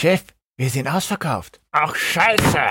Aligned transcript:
Chef, 0.00 0.22
wir 0.56 0.70
sind 0.70 0.86
ausverkauft. 0.86 1.60
Ach, 1.72 1.96
scheiße. 1.96 2.62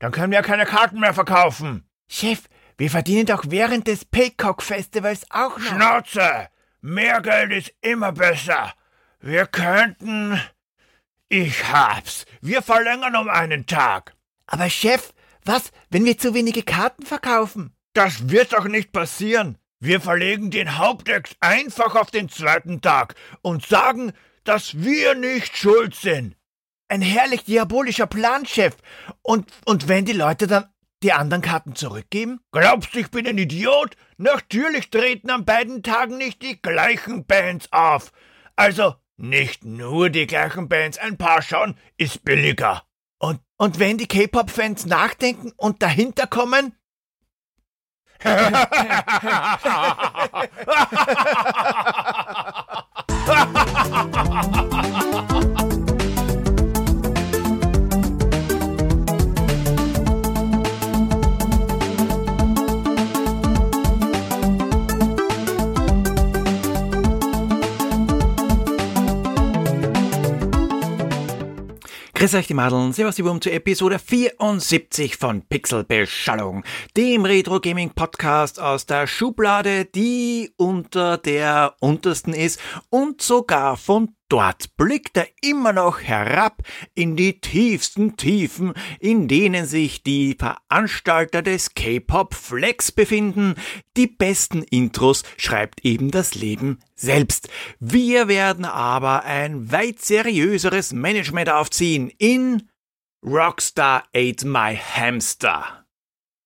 Dann 0.00 0.10
können 0.10 0.32
wir 0.32 0.38
ja 0.38 0.42
keine 0.42 0.66
Karten 0.66 0.98
mehr 0.98 1.14
verkaufen. 1.14 1.88
Chef, 2.08 2.48
wir 2.76 2.90
verdienen 2.90 3.26
doch 3.26 3.44
während 3.46 3.86
des 3.86 4.04
Paycock 4.04 4.60
Festivals 4.60 5.24
auch 5.30 5.56
noch. 5.56 5.64
Schnauze! 5.64 6.48
Mehr 6.80 7.20
Geld 7.20 7.52
ist 7.52 7.74
immer 7.80 8.10
besser. 8.10 8.74
Wir 9.20 9.46
könnten. 9.46 10.40
Ich 11.28 11.64
hab's. 11.72 12.26
Wir 12.40 12.60
verlängern 12.62 13.14
um 13.14 13.28
einen 13.28 13.64
Tag. 13.66 14.16
Aber 14.48 14.68
Chef, 14.70 15.14
was, 15.44 15.70
wenn 15.90 16.04
wir 16.04 16.18
zu 16.18 16.34
wenige 16.34 16.64
Karten 16.64 17.06
verkaufen? 17.06 17.72
Das 17.92 18.30
wird 18.30 18.52
doch 18.52 18.66
nicht 18.66 18.90
passieren. 18.90 19.58
Wir 19.78 20.00
verlegen 20.00 20.50
den 20.50 20.76
Hauptex 20.76 21.36
einfach 21.38 21.94
auf 21.94 22.10
den 22.10 22.28
zweiten 22.28 22.80
Tag 22.80 23.14
und 23.42 23.64
sagen, 23.64 24.12
dass 24.44 24.82
wir 24.82 25.14
nicht 25.14 25.56
schuld 25.56 25.94
sind. 25.94 26.36
Ein 26.88 27.02
herrlich 27.02 27.44
diabolischer 27.44 28.06
Plan, 28.06 28.46
Chef. 28.46 28.76
Und, 29.22 29.50
und 29.64 29.88
wenn 29.88 30.04
die 30.04 30.12
Leute 30.12 30.46
dann 30.46 30.68
die 31.02 31.12
anderen 31.12 31.42
Karten 31.42 31.74
zurückgeben? 31.74 32.40
Glaubst 32.52 32.94
du, 32.94 33.00
ich 33.00 33.10
bin 33.10 33.26
ein 33.26 33.36
Idiot? 33.36 33.96
Natürlich 34.16 34.90
treten 34.90 35.30
an 35.30 35.44
beiden 35.44 35.82
Tagen 35.82 36.18
nicht 36.18 36.42
die 36.42 36.60
gleichen 36.60 37.26
Bands 37.26 37.68
auf. 37.72 38.12
Also 38.56 38.94
nicht 39.16 39.64
nur 39.64 40.10
die 40.10 40.26
gleichen 40.26 40.68
Bands, 40.68 40.98
ein 40.98 41.18
paar 41.18 41.42
schon, 41.42 41.76
ist 41.96 42.24
billiger. 42.24 42.82
Und, 43.18 43.40
und 43.56 43.78
wenn 43.78 43.98
die 43.98 44.08
K-Pop-Fans 44.08 44.86
nachdenken 44.86 45.52
und 45.56 45.82
dahinter 45.82 46.26
kommen? 46.26 46.74
die 72.54 72.56
Madeln, 72.56 72.92
servus 72.92 73.16
die 73.16 73.24
Wurm 73.24 73.40
zu 73.40 73.50
Episode 73.50 73.98
74 73.98 75.16
von 75.16 75.42
Pixelbeschallung, 75.42 76.62
dem 76.96 77.24
Retro-Gaming-Podcast 77.24 78.60
aus 78.60 78.86
der 78.86 79.08
Schublade, 79.08 79.86
die 79.86 80.52
unter 80.56 81.18
der 81.18 81.74
untersten 81.80 82.32
ist 82.32 82.60
und 82.90 83.20
sogar 83.20 83.76
von 83.76 84.14
Dort 84.28 84.76
blickt 84.76 85.16
er 85.18 85.28
immer 85.42 85.72
noch 85.72 86.00
herab 86.00 86.62
in 86.94 87.14
die 87.14 87.40
tiefsten 87.40 88.16
Tiefen, 88.16 88.72
in 88.98 89.28
denen 89.28 89.66
sich 89.66 90.02
die 90.02 90.36
Veranstalter 90.38 91.42
des 91.42 91.74
K-Pop 91.74 92.34
Flex 92.34 92.90
befinden. 92.90 93.54
Die 93.96 94.06
besten 94.06 94.62
Intros 94.62 95.24
schreibt 95.36 95.84
eben 95.84 96.10
das 96.10 96.34
Leben 96.34 96.80
selbst. 96.94 97.48
Wir 97.80 98.26
werden 98.28 98.64
aber 98.64 99.24
ein 99.24 99.70
weit 99.70 100.00
seriöseres 100.00 100.92
Management 100.92 101.50
aufziehen 101.50 102.10
in 102.18 102.68
Rockstar 103.22 104.04
Ate 104.14 104.46
My 104.46 104.76
Hamster. 104.76 105.83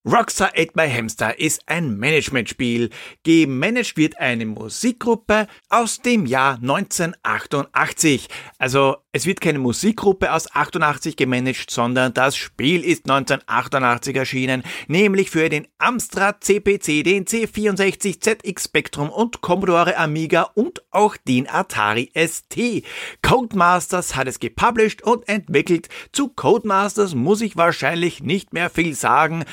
Rockstar 0.07 0.53
Ate 0.57 0.73
My 0.75 0.89
Hamster 0.89 1.39
ist 1.41 1.63
ein 1.67 1.99
Managementspiel. 1.99 2.91
Gemanagt 3.25 3.97
wird 3.97 4.19
eine 4.19 4.47
Musikgruppe 4.47 5.49
aus 5.69 6.01
dem 6.01 6.25
Jahr 6.25 6.55
1988. 6.55 8.29
Also 8.59 8.99
es 9.11 9.27
wird 9.27 9.41
keine 9.41 9.59
Musikgruppe 9.59 10.33
aus 10.33 10.55
88 10.55 11.17
gemanagt, 11.17 11.71
sondern 11.73 12.15
das 12.15 12.37
Spiel 12.37 12.85
ist 12.85 13.11
1988 13.11 14.15
erschienen, 14.15 14.63
nämlich 14.87 15.31
für 15.31 15.49
den 15.49 15.67
Amstrad 15.79 16.45
CPC, 16.45 17.03
den 17.03 17.25
C64, 17.25 18.21
ZX 18.21 18.65
Spectrum 18.65 19.11
und 19.11 19.41
Commodore 19.41 19.97
Amiga 19.97 20.43
und 20.55 20.83
auch 20.93 21.17
den 21.17 21.49
Atari 21.49 22.13
ST. 22.15 22.85
Codemasters 23.23 24.15
hat 24.15 24.29
es 24.29 24.39
gepublished 24.39 25.03
und 25.03 25.29
entwickelt. 25.29 25.89
Zu 26.13 26.29
Codemasters 26.29 27.17
muss 27.17 27.41
ich 27.41 27.57
wahrscheinlich 27.57 28.23
nicht 28.23 28.53
mehr 28.53 28.71
viel 28.71 28.95
sagen. 28.95 29.45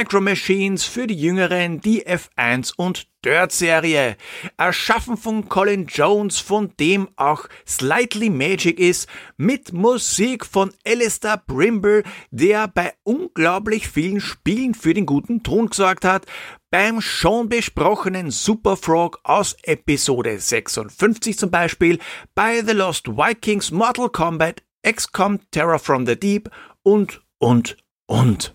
Micro 0.00 0.22
Machines 0.22 0.84
für 0.84 1.06
die 1.06 1.14
Jüngeren, 1.14 1.82
die 1.82 2.06
F1 2.06 2.72
und 2.74 3.06
Dirt-Serie. 3.22 4.16
Erschaffen 4.56 5.18
von 5.18 5.50
Colin 5.50 5.88
Jones, 5.88 6.38
von 6.38 6.72
dem 6.80 7.10
auch 7.16 7.46
Slightly 7.68 8.30
Magic 8.30 8.80
ist, 8.80 9.10
mit 9.36 9.74
Musik 9.74 10.46
von 10.46 10.72
Alistair 10.86 11.42
Brimble, 11.46 12.02
der 12.30 12.66
bei 12.68 12.94
unglaublich 13.02 13.88
vielen 13.90 14.22
Spielen 14.22 14.72
für 14.72 14.94
den 14.94 15.04
guten 15.04 15.42
Ton 15.42 15.68
gesorgt 15.68 16.06
hat, 16.06 16.24
beim 16.70 17.02
schon 17.02 17.50
besprochenen 17.50 18.30
Super 18.30 18.78
Frog 18.78 19.20
aus 19.22 19.54
Episode 19.64 20.40
56 20.40 21.36
zum 21.36 21.50
Beispiel, 21.50 21.98
bei 22.34 22.62
The 22.64 22.72
Lost 22.72 23.06
Vikings, 23.06 23.70
Mortal 23.70 24.08
Kombat, 24.08 24.62
XCOM 24.82 25.40
Terror 25.50 25.78
from 25.78 26.06
the 26.06 26.18
Deep 26.18 26.48
und, 26.82 27.20
und, 27.38 27.76
und. 28.06 28.54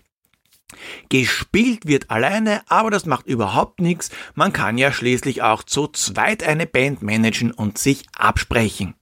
Gespielt 1.08 1.86
wird 1.86 2.10
alleine, 2.10 2.62
aber 2.68 2.90
das 2.90 3.06
macht 3.06 3.26
überhaupt 3.26 3.80
nichts. 3.80 4.10
Man 4.34 4.52
kann 4.52 4.78
ja 4.78 4.92
schließlich 4.92 5.42
auch 5.42 5.62
zu 5.62 5.86
zweit 5.88 6.42
eine 6.42 6.66
Band 6.66 7.02
managen 7.02 7.52
und 7.52 7.78
sich 7.78 8.04
absprechen. 8.16 8.94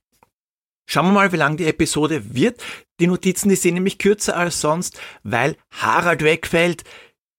Schauen 0.87 1.07
wir 1.07 1.13
mal, 1.13 1.33
wie 1.33 1.37
lang 1.37 1.57
die 1.57 1.67
Episode 1.67 2.35
wird. 2.35 2.63
Die 3.01 3.07
Notizen, 3.07 3.49
die 3.49 3.57
sind 3.57 3.75
nämlich 3.75 3.99
kürzer 3.99 4.37
als 4.37 4.61
sonst, 4.61 5.01
weil 5.23 5.57
Harald 5.71 6.23
wegfällt. 6.23 6.85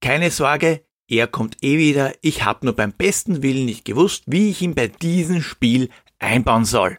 Keine 0.01 0.31
Sorge, 0.31 0.83
er 1.07 1.27
kommt 1.27 1.63
eh 1.63 1.77
wieder. 1.77 2.13
Ich 2.21 2.43
habe 2.43 2.65
nur 2.65 2.75
beim 2.75 2.91
besten 2.91 3.43
Willen 3.43 3.65
nicht 3.65 3.85
gewusst, 3.85 4.23
wie 4.25 4.49
ich 4.49 4.61
ihn 4.61 4.73
bei 4.73 4.87
diesem 4.87 5.41
Spiel 5.43 5.89
einbauen 6.17 6.65
soll. 6.65 6.97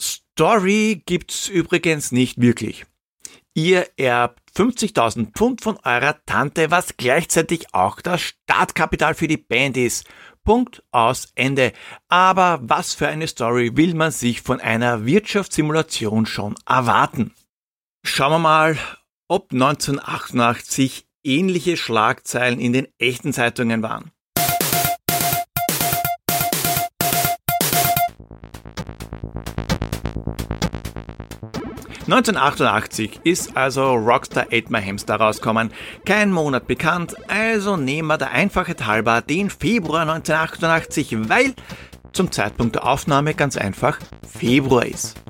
Story 0.00 1.02
gibt's 1.04 1.48
übrigens 1.48 2.10
nicht 2.10 2.40
wirklich. 2.40 2.86
Ihr 3.54 3.86
erbt 3.98 4.41
50.000 4.54 5.32
Pfund 5.32 5.62
von 5.62 5.78
eurer 5.84 6.16
Tante, 6.26 6.70
was 6.70 6.96
gleichzeitig 6.96 7.74
auch 7.74 8.00
das 8.00 8.20
Startkapital 8.20 9.14
für 9.14 9.28
die 9.28 9.38
Band 9.38 9.76
ist. 9.76 10.06
Punkt 10.44 10.82
aus 10.90 11.32
Ende. 11.34 11.72
Aber 12.08 12.60
was 12.62 12.94
für 12.94 13.08
eine 13.08 13.26
Story 13.28 13.76
will 13.76 13.94
man 13.94 14.10
sich 14.10 14.42
von 14.42 14.60
einer 14.60 15.06
Wirtschaftssimulation 15.06 16.26
schon 16.26 16.54
erwarten? 16.66 17.34
Schauen 18.04 18.32
wir 18.32 18.38
mal, 18.40 18.78
ob 19.28 19.52
1988 19.52 21.06
ähnliche 21.22 21.76
Schlagzeilen 21.76 22.60
in 22.60 22.72
den 22.72 22.88
echten 22.98 23.32
Zeitungen 23.32 23.82
waren. 23.82 24.10
1988 32.12 33.20
ist 33.24 33.56
also 33.56 33.94
Rockstar 33.94 34.48
8 34.52 34.68
My 34.68 34.82
Hamster 34.82 35.16
rausgekommen. 35.16 35.72
Kein 36.04 36.30
Monat 36.30 36.66
bekannt, 36.66 37.14
also 37.26 37.78
nehmen 37.78 38.08
wir 38.08 38.18
der 38.18 38.32
Einfachheit 38.32 38.84
halber 38.84 39.22
den 39.22 39.48
Februar 39.48 40.02
1988, 40.02 41.30
weil 41.30 41.54
zum 42.12 42.30
Zeitpunkt 42.30 42.74
der 42.74 42.86
Aufnahme 42.86 43.32
ganz 43.32 43.56
einfach 43.56 43.98
Februar 44.30 44.84
ist. 44.84 45.22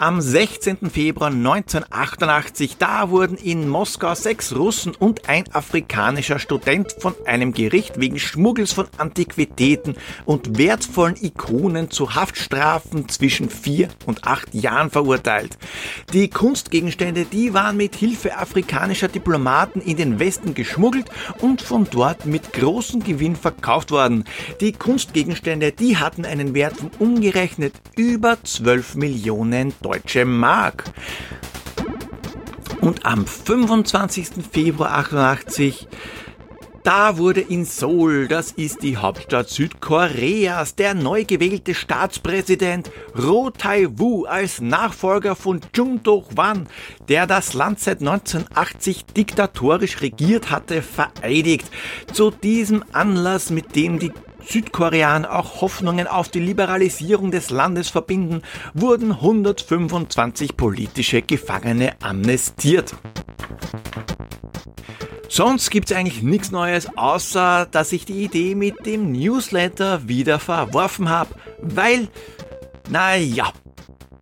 Am 0.00 0.22
16. 0.22 0.88
Februar 0.90 1.28
1988, 1.28 2.78
da 2.78 3.10
wurden 3.10 3.36
in 3.36 3.68
Moskau 3.68 4.14
sechs 4.14 4.56
Russen 4.56 4.94
und 4.98 5.28
ein 5.28 5.44
afrikanischer 5.52 6.38
Student 6.38 6.96
von 6.98 7.14
einem 7.26 7.52
Gericht 7.52 8.00
wegen 8.00 8.18
Schmuggels 8.18 8.72
von 8.72 8.86
Antiquitäten 8.96 9.96
und 10.24 10.56
wertvollen 10.56 11.16
Ikonen 11.20 11.90
zu 11.90 12.14
Haftstrafen 12.14 13.10
zwischen 13.10 13.50
vier 13.50 13.90
und 14.06 14.24
acht 14.26 14.54
Jahren 14.54 14.88
verurteilt. 14.88 15.58
Die 16.14 16.30
Kunstgegenstände, 16.30 17.26
die 17.26 17.52
waren 17.52 17.76
mit 17.76 17.94
Hilfe 17.94 18.38
afrikanischer 18.38 19.08
Diplomaten 19.08 19.82
in 19.82 19.98
den 19.98 20.18
Westen 20.18 20.54
geschmuggelt 20.54 21.10
und 21.40 21.60
von 21.60 21.86
dort 21.90 22.24
mit 22.24 22.54
großem 22.54 23.04
Gewinn 23.04 23.36
verkauft 23.36 23.90
worden. 23.90 24.24
Die 24.62 24.72
Kunstgegenstände, 24.72 25.72
die 25.72 25.98
hatten 25.98 26.24
einen 26.24 26.54
Wert 26.54 26.78
von 26.78 26.90
umgerechnet 26.98 27.74
über 27.98 28.42
12 28.42 28.94
Millionen 28.94 29.74
Dollar 29.82 29.89
deutsche 29.90 30.24
Mark. 30.24 30.84
Und 32.80 33.04
am 33.04 33.26
25. 33.26 34.28
Februar 34.52 34.92
88 34.98 35.88
da 36.82 37.18
wurde 37.18 37.42
in 37.42 37.66
Seoul, 37.66 38.26
das 38.26 38.52
ist 38.52 38.82
die 38.82 38.96
Hauptstadt 38.96 39.50
Südkoreas, 39.50 40.76
der 40.76 40.94
neu 40.94 41.24
gewählte 41.24 41.74
Staatspräsident 41.74 42.90
Roh 43.18 43.50
Tai-woo 43.50 44.24
als 44.24 44.62
Nachfolger 44.62 45.36
von 45.36 45.60
Jung 45.74 46.02
Do-hwan, 46.02 46.68
der 47.06 47.26
das 47.26 47.52
Land 47.52 47.80
seit 47.80 48.00
1980 48.00 49.04
diktatorisch 49.14 50.00
regiert 50.00 50.50
hatte, 50.50 50.80
vereidigt. 50.80 51.70
Zu 52.14 52.30
diesem 52.30 52.82
Anlass, 52.92 53.50
mit 53.50 53.76
dem 53.76 53.98
die 53.98 54.12
Südkoreaner 54.50 55.32
auch 55.32 55.60
Hoffnungen 55.60 56.06
auf 56.06 56.28
die 56.28 56.40
Liberalisierung 56.40 57.30
des 57.30 57.50
Landes 57.50 57.88
verbinden, 57.88 58.42
wurden 58.74 59.12
125 59.12 60.56
politische 60.56 61.22
Gefangene 61.22 61.94
amnestiert. 62.02 62.94
Sonst 65.28 65.70
gibt's 65.70 65.92
eigentlich 65.92 66.22
nichts 66.22 66.50
Neues, 66.50 66.88
außer 66.98 67.68
dass 67.70 67.92
ich 67.92 68.04
die 68.04 68.24
Idee 68.24 68.56
mit 68.56 68.84
dem 68.84 69.12
Newsletter 69.12 70.08
wieder 70.08 70.40
verworfen 70.40 71.08
habe, 71.08 71.30
weil, 71.60 72.08
naja, 72.88 73.52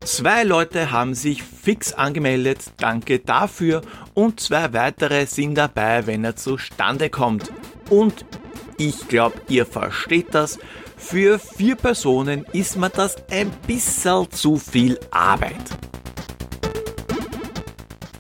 zwei 0.05 0.45
Leute 0.45 0.91
haben 0.91 1.15
sich 1.15 1.43
fix 1.43 1.95
angemeldet, 1.95 2.73
danke 2.77 3.21
dafür, 3.21 3.81
und 4.13 4.41
zwei 4.41 4.75
weitere 4.75 5.25
sind 5.25 5.55
dabei, 5.55 6.07
wenn 6.07 6.25
er 6.25 6.37
zustande 6.37 7.09
kommt. 7.09 7.51
Und 7.89 8.27
ich 8.79 9.07
glaube, 9.09 9.41
ihr 9.49 9.67
versteht 9.67 10.35
das. 10.35 10.59
Für 10.97 11.39
vier 11.39 11.77
Personen 11.77 12.47
ist 12.53 12.77
mir 12.77 12.91
das 12.91 13.17
ein 13.31 13.51
bisschen 13.67 14.31
zu 14.31 14.57
viel 14.57 14.99
Arbeit. 15.11 15.63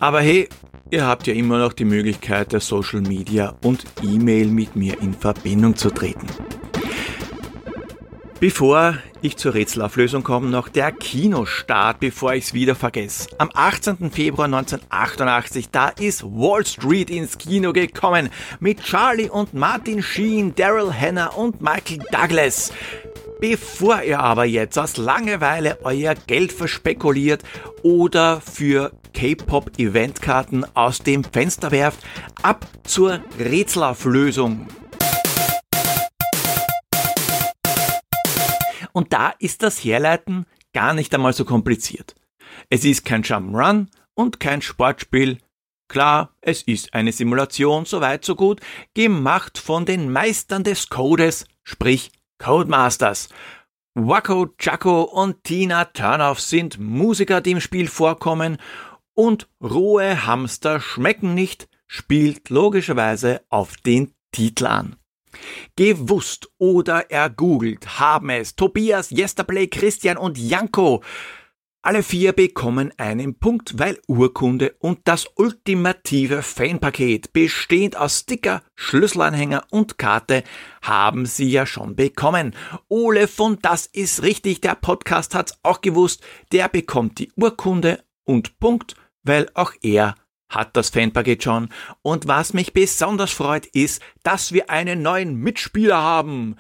Aber 0.01 0.21
hey, 0.21 0.49
Ihr 0.91 1.07
habt 1.07 1.27
ja 1.27 1.35
immer 1.35 1.59
noch 1.59 1.75
die 1.75 1.85
Möglichkeit 1.85 2.53
der 2.53 2.61
Social 2.61 3.03
Media 3.03 3.55
und 3.63 3.85
E-Mail 4.03 4.47
mit 4.47 4.75
mir 4.75 4.99
in 5.03 5.13
Verbindung 5.13 5.77
zu 5.77 5.91
treten. 5.91 6.27
Bevor 8.41 8.95
ich 9.21 9.37
zur 9.37 9.55
Rätselauflösung 9.55 10.23
komme, 10.23 10.49
noch 10.49 10.69
der 10.69 10.93
Kinostart, 10.93 11.99
bevor 11.99 12.35
ich 12.35 12.45
es 12.45 12.55
wieder 12.55 12.77
vergesse. 12.77 13.29
Am 13.39 13.51
18. 13.53 14.13
Februar 14.13 14.45
1988, 14.45 15.71
da 15.71 15.89
ist 15.89 16.23
Wall 16.23 16.65
Street 16.65 17.11
ins 17.11 17.37
Kino 17.37 17.73
gekommen 17.73 18.31
mit 18.61 18.81
Charlie 18.85 19.29
und 19.29 19.55
Martin 19.55 20.05
Sheen, 20.05 20.55
Daryl 20.55 20.95
Hannah 20.95 21.33
und 21.35 21.61
Michael 21.61 21.99
Douglas. 22.13 22.73
Bevor 23.41 24.03
ihr 24.03 24.21
aber 24.21 24.45
jetzt 24.45 24.79
aus 24.79 24.99
Langeweile 24.99 25.79
euer 25.83 26.15
Geld 26.15 26.53
verspekuliert 26.53 27.43
oder 27.83 28.41
für 28.41 28.93
K-Pop-Eventkarten 29.15 30.65
aus 30.77 31.01
dem 31.01 31.25
Fenster 31.25 31.73
werft, 31.73 31.99
ab 32.43 32.69
zur 32.85 33.19
Rätselauflösung. 33.41 34.69
Und 38.93 39.13
da 39.13 39.35
ist 39.39 39.63
das 39.63 39.83
Herleiten 39.83 40.47
gar 40.73 40.95
nicht 40.95 41.15
einmal 41.15 41.33
so 41.33 41.45
kompliziert. 41.45 42.15
Es 42.71 42.85
ist 42.85 43.05
kein 43.05 43.23
Jump'n'Run 43.23 43.89
und 44.15 44.41
kein 44.41 44.63
Sportspiel. 44.63 45.39
Klar, 45.89 46.35
es 46.41 46.63
ist 46.63 46.93
eine 46.93 47.13
Simulation, 47.13 47.87
soweit 47.87 48.25
so 48.25 48.35
gut, 48.35 48.61
gemacht 48.95 49.59
von 49.59 49.87
den 49.87 50.13
Meistern 50.13 50.65
des 50.65 50.91
Codes, 50.91 51.47
sprich 51.65 52.13
Codemasters. 52.39 53.31
Wacko 53.95 54.49
Jacko 54.61 55.03
und 55.03 55.43
Tina 55.45 55.87
Turnoff 55.87 56.41
sind 56.41 56.79
Musiker, 56.79 57.41
die 57.41 57.53
im 57.53 57.61
Spiel 57.61 57.89
vorkommen 57.89 58.59
und 59.15 59.49
rohe 59.61 60.27
Hamster 60.27 60.81
schmecken 60.81 61.35
nicht, 61.35 61.69
spielt 61.89 62.51
logischerweise 62.51 63.41
auf 63.49 63.77
den 63.79 64.13
Titel 64.31 64.67
an. 64.67 64.97
Gewusst 65.77 66.49
oder 66.59 67.11
ergoogelt 67.11 67.99
haben 67.99 68.31
es 68.31 68.57
Tobias, 68.57 69.11
Yesterplay, 69.11 69.69
Christian 69.69 70.17
und 70.17 70.39
Janko. 70.39 71.03
Alle 71.83 72.03
vier 72.03 72.33
bekommen 72.33 72.93
einen 72.97 73.39
Punkt, 73.39 73.79
weil 73.79 73.99
Urkunde 74.09 74.75
und 74.81 75.01
das 75.05 75.27
ultimative 75.37 76.43
Fanpaket, 76.43 77.33
bestehend 77.33 77.97
aus 77.97 78.19
Sticker, 78.19 78.63
Schlüsselanhänger 78.75 79.65
und 79.71 79.97
Karte, 79.97 80.43
haben 80.83 81.25
sie 81.25 81.49
ja 81.49 81.67
schon 81.67 81.95
bekommen. 81.95 82.55
Ole 82.89 83.29
von 83.29 83.59
Das 83.63 83.87
ist 83.87 84.23
richtig, 84.23 84.61
der 84.61 84.75
Podcast 84.75 85.35
hat's 85.35 85.59
auch 85.63 85.81
gewusst, 85.81 86.23
der 86.53 86.69
bekommt 86.69 87.21
die 87.21 87.33
Urkunde 87.37 88.03
und 88.25 88.59
Punkt 88.59 88.97
weil 89.29 89.49
auch 89.55 89.73
er 89.83 90.15
hat 90.49 90.77
das 90.77 90.91
Fanpaket 90.91 91.43
schon. 91.43 91.69
Und 92.03 92.27
was 92.27 92.55
mich 92.55 92.73
besonders 92.73 93.33
freut, 93.33 93.67
ist, 93.67 94.03
dass 94.23 94.53
wir 94.53 94.71
einen 94.71 95.03
neuen 95.03 95.35
Mitspieler 95.37 96.01
haben, 96.01 96.57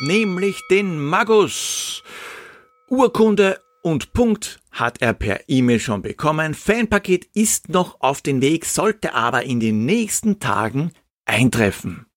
nämlich 0.00 0.60
den 0.70 0.98
Magus. 0.98 2.02
Urkunde 2.88 3.60
und 3.82 4.12
Punkt 4.12 4.60
hat 4.72 5.00
er 5.00 5.14
per 5.14 5.48
E-Mail 5.48 5.80
schon 5.80 6.02
bekommen. 6.02 6.54
Fanpaket 6.54 7.26
ist 7.34 7.68
noch 7.68 8.00
auf 8.00 8.20
den 8.20 8.40
Weg, 8.42 8.64
sollte 8.64 9.14
aber 9.14 9.44
in 9.44 9.60
den 9.60 9.84
nächsten 9.84 10.40
Tagen 10.40 10.92
eintreffen. 11.24 12.09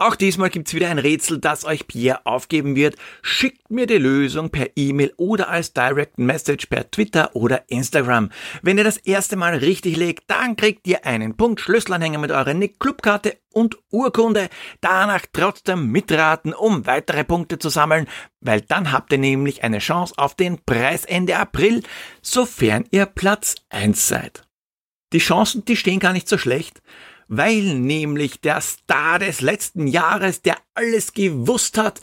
Auch 0.00 0.16
diesmal 0.16 0.48
gibt's 0.48 0.72
wieder 0.72 0.88
ein 0.88 0.98
Rätsel, 0.98 1.40
das 1.40 1.66
euch 1.66 1.86
Pierre 1.86 2.24
aufgeben 2.24 2.74
wird. 2.74 2.96
Schickt 3.20 3.70
mir 3.70 3.86
die 3.86 3.98
Lösung 3.98 4.48
per 4.48 4.68
E-Mail 4.74 5.12
oder 5.18 5.50
als 5.50 5.74
Direct 5.74 6.16
Message 6.16 6.68
per 6.68 6.90
Twitter 6.90 7.36
oder 7.36 7.64
Instagram. 7.68 8.30
Wenn 8.62 8.78
ihr 8.78 8.84
das 8.84 8.96
erste 8.96 9.36
Mal 9.36 9.56
richtig 9.56 9.98
legt, 9.98 10.24
dann 10.28 10.56
kriegt 10.56 10.86
ihr 10.86 11.04
einen 11.04 11.36
Punkt 11.36 11.60
Schlüsselanhänger 11.60 12.16
mit 12.16 12.30
eurer 12.30 12.54
Nick-Clubkarte 12.54 13.36
und 13.52 13.76
Urkunde. 13.90 14.48
Danach 14.80 15.26
trotzdem 15.34 15.88
mitraten, 15.88 16.54
um 16.54 16.86
weitere 16.86 17.22
Punkte 17.22 17.58
zu 17.58 17.68
sammeln, 17.68 18.08
weil 18.40 18.62
dann 18.62 18.92
habt 18.92 19.12
ihr 19.12 19.18
nämlich 19.18 19.64
eine 19.64 19.80
Chance 19.80 20.14
auf 20.16 20.34
den 20.34 20.64
Preis 20.64 21.04
Ende 21.04 21.36
April, 21.36 21.82
sofern 22.22 22.86
ihr 22.90 23.04
Platz 23.04 23.56
1 23.68 24.08
seid. 24.08 24.48
Die 25.12 25.18
Chancen, 25.18 25.66
die 25.66 25.76
stehen 25.76 26.00
gar 26.00 26.14
nicht 26.14 26.26
so 26.26 26.38
schlecht 26.38 26.80
weil 27.30 27.78
nämlich 27.78 28.40
der 28.40 28.60
Star 28.60 29.20
des 29.20 29.40
letzten 29.40 29.86
Jahres, 29.86 30.42
der 30.42 30.56
alles 30.74 31.14
gewusst 31.14 31.78
hat, 31.78 32.00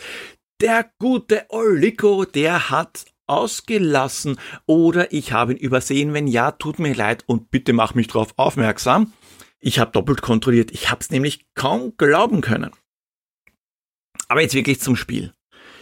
der 0.62 0.90
gute 1.00 1.46
Oliko, 1.50 2.24
der 2.24 2.70
hat 2.70 3.06
ausgelassen 3.28 4.40
oder 4.66 5.12
ich 5.12 5.34
habe 5.34 5.52
ihn 5.52 5.58
übersehen. 5.58 6.14
Wenn 6.14 6.28
ja, 6.28 6.52
tut 6.52 6.80
mir 6.80 6.96
leid 6.96 7.26
und 7.28 7.52
bitte 7.52 7.74
mach 7.74 7.94
mich 7.94 8.08
darauf 8.08 8.34
aufmerksam. 8.38 9.12
Ich 9.60 9.80
habe 9.80 9.92
doppelt 9.92 10.22
kontrolliert. 10.22 10.72
Ich 10.72 10.90
habe 10.90 11.02
es 11.02 11.12
nämlich 11.12 11.46
kaum 11.56 11.96
glauben 11.98 12.40
können. 12.40 12.72
Aber 14.30 14.42
jetzt 14.42 14.56
wirklich 14.56 14.80
zum 14.80 14.96
Spiel. 14.96 15.34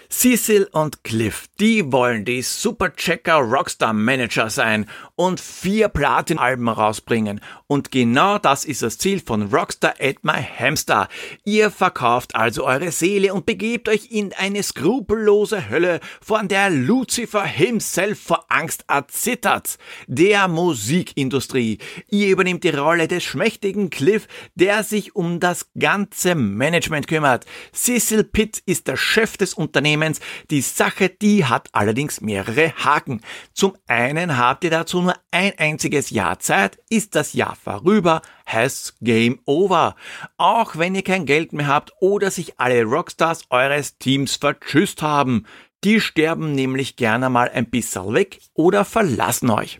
Cecil 0.09 0.67
und 0.71 1.03
Cliff, 1.03 1.45
die 1.59 1.91
wollen 1.91 2.25
die 2.25 2.41
Superchecker 2.41 3.37
Rockstar 3.37 3.93
Manager 3.93 4.49
sein 4.49 4.87
und 5.15 5.39
vier 5.39 5.89
Platin-Alben 5.89 6.69
rausbringen. 6.69 7.41
Und 7.67 7.91
genau 7.91 8.37
das 8.37 8.65
ist 8.65 8.83
das 8.83 8.97
Ziel 8.97 9.19
von 9.25 9.53
Rockstar 9.53 9.95
at 9.99 10.17
My 10.23 10.43
Hamster. 10.43 11.07
Ihr 11.43 11.71
verkauft 11.71 12.35
also 12.35 12.65
eure 12.65 12.91
Seele 12.91 13.33
und 13.33 13.45
begebt 13.45 13.89
euch 13.89 14.11
in 14.11 14.31
eine 14.33 14.61
skrupellose 14.61 15.69
Hölle, 15.69 15.99
von 16.21 16.47
der 16.47 16.69
Lucifer 16.69 17.43
himself 17.43 18.19
vor 18.19 18.45
Angst 18.49 18.85
erzittert. 18.87 19.77
Der 20.07 20.47
Musikindustrie. 20.47 21.79
Ihr 22.09 22.29
übernehmt 22.29 22.63
die 22.63 22.69
Rolle 22.69 23.07
des 23.07 23.23
schmächtigen 23.23 23.89
Cliff, 23.89 24.27
der 24.53 24.83
sich 24.83 25.15
um 25.15 25.39
das 25.39 25.71
ganze 25.77 26.35
Management 26.35 27.07
kümmert. 27.07 27.45
Cecil 27.73 28.23
Pitt 28.23 28.61
ist 28.65 28.87
der 28.87 28.97
Chef 28.97 29.37
des 29.37 29.53
Unternehmens 29.53 29.94
Unternehmens. 29.95 30.19
Die 30.51 30.61
Sache, 30.61 31.09
die 31.09 31.45
hat 31.45 31.69
allerdings 31.71 32.21
mehrere 32.21 32.73
Haken. 32.73 33.21
Zum 33.53 33.75
einen 33.87 34.37
habt 34.37 34.63
ihr 34.63 34.69
dazu 34.69 35.01
nur 35.01 35.15
ein 35.31 35.53
einziges 35.57 36.09
Jahr 36.09 36.39
Zeit, 36.39 36.79
ist 36.89 37.15
das 37.15 37.33
Jahr 37.33 37.55
vorüber, 37.55 38.21
heißt 38.49 38.97
Game 39.01 39.39
Over. 39.45 39.95
Auch 40.37 40.75
wenn 40.77 40.95
ihr 40.95 41.03
kein 41.03 41.25
Geld 41.25 41.53
mehr 41.53 41.67
habt 41.67 41.93
oder 41.99 42.31
sich 42.31 42.59
alle 42.59 42.83
Rockstars 42.83 43.45
eures 43.49 43.97
Teams 43.97 44.35
vertschüsst 44.35 45.01
haben. 45.01 45.45
Die 45.83 46.01
sterben 46.01 46.53
nämlich 46.53 46.95
gerne 46.95 47.29
mal 47.29 47.49
ein 47.49 47.69
bisschen 47.69 48.13
weg 48.13 48.41
oder 48.53 48.85
verlassen 48.85 49.49
euch. 49.49 49.79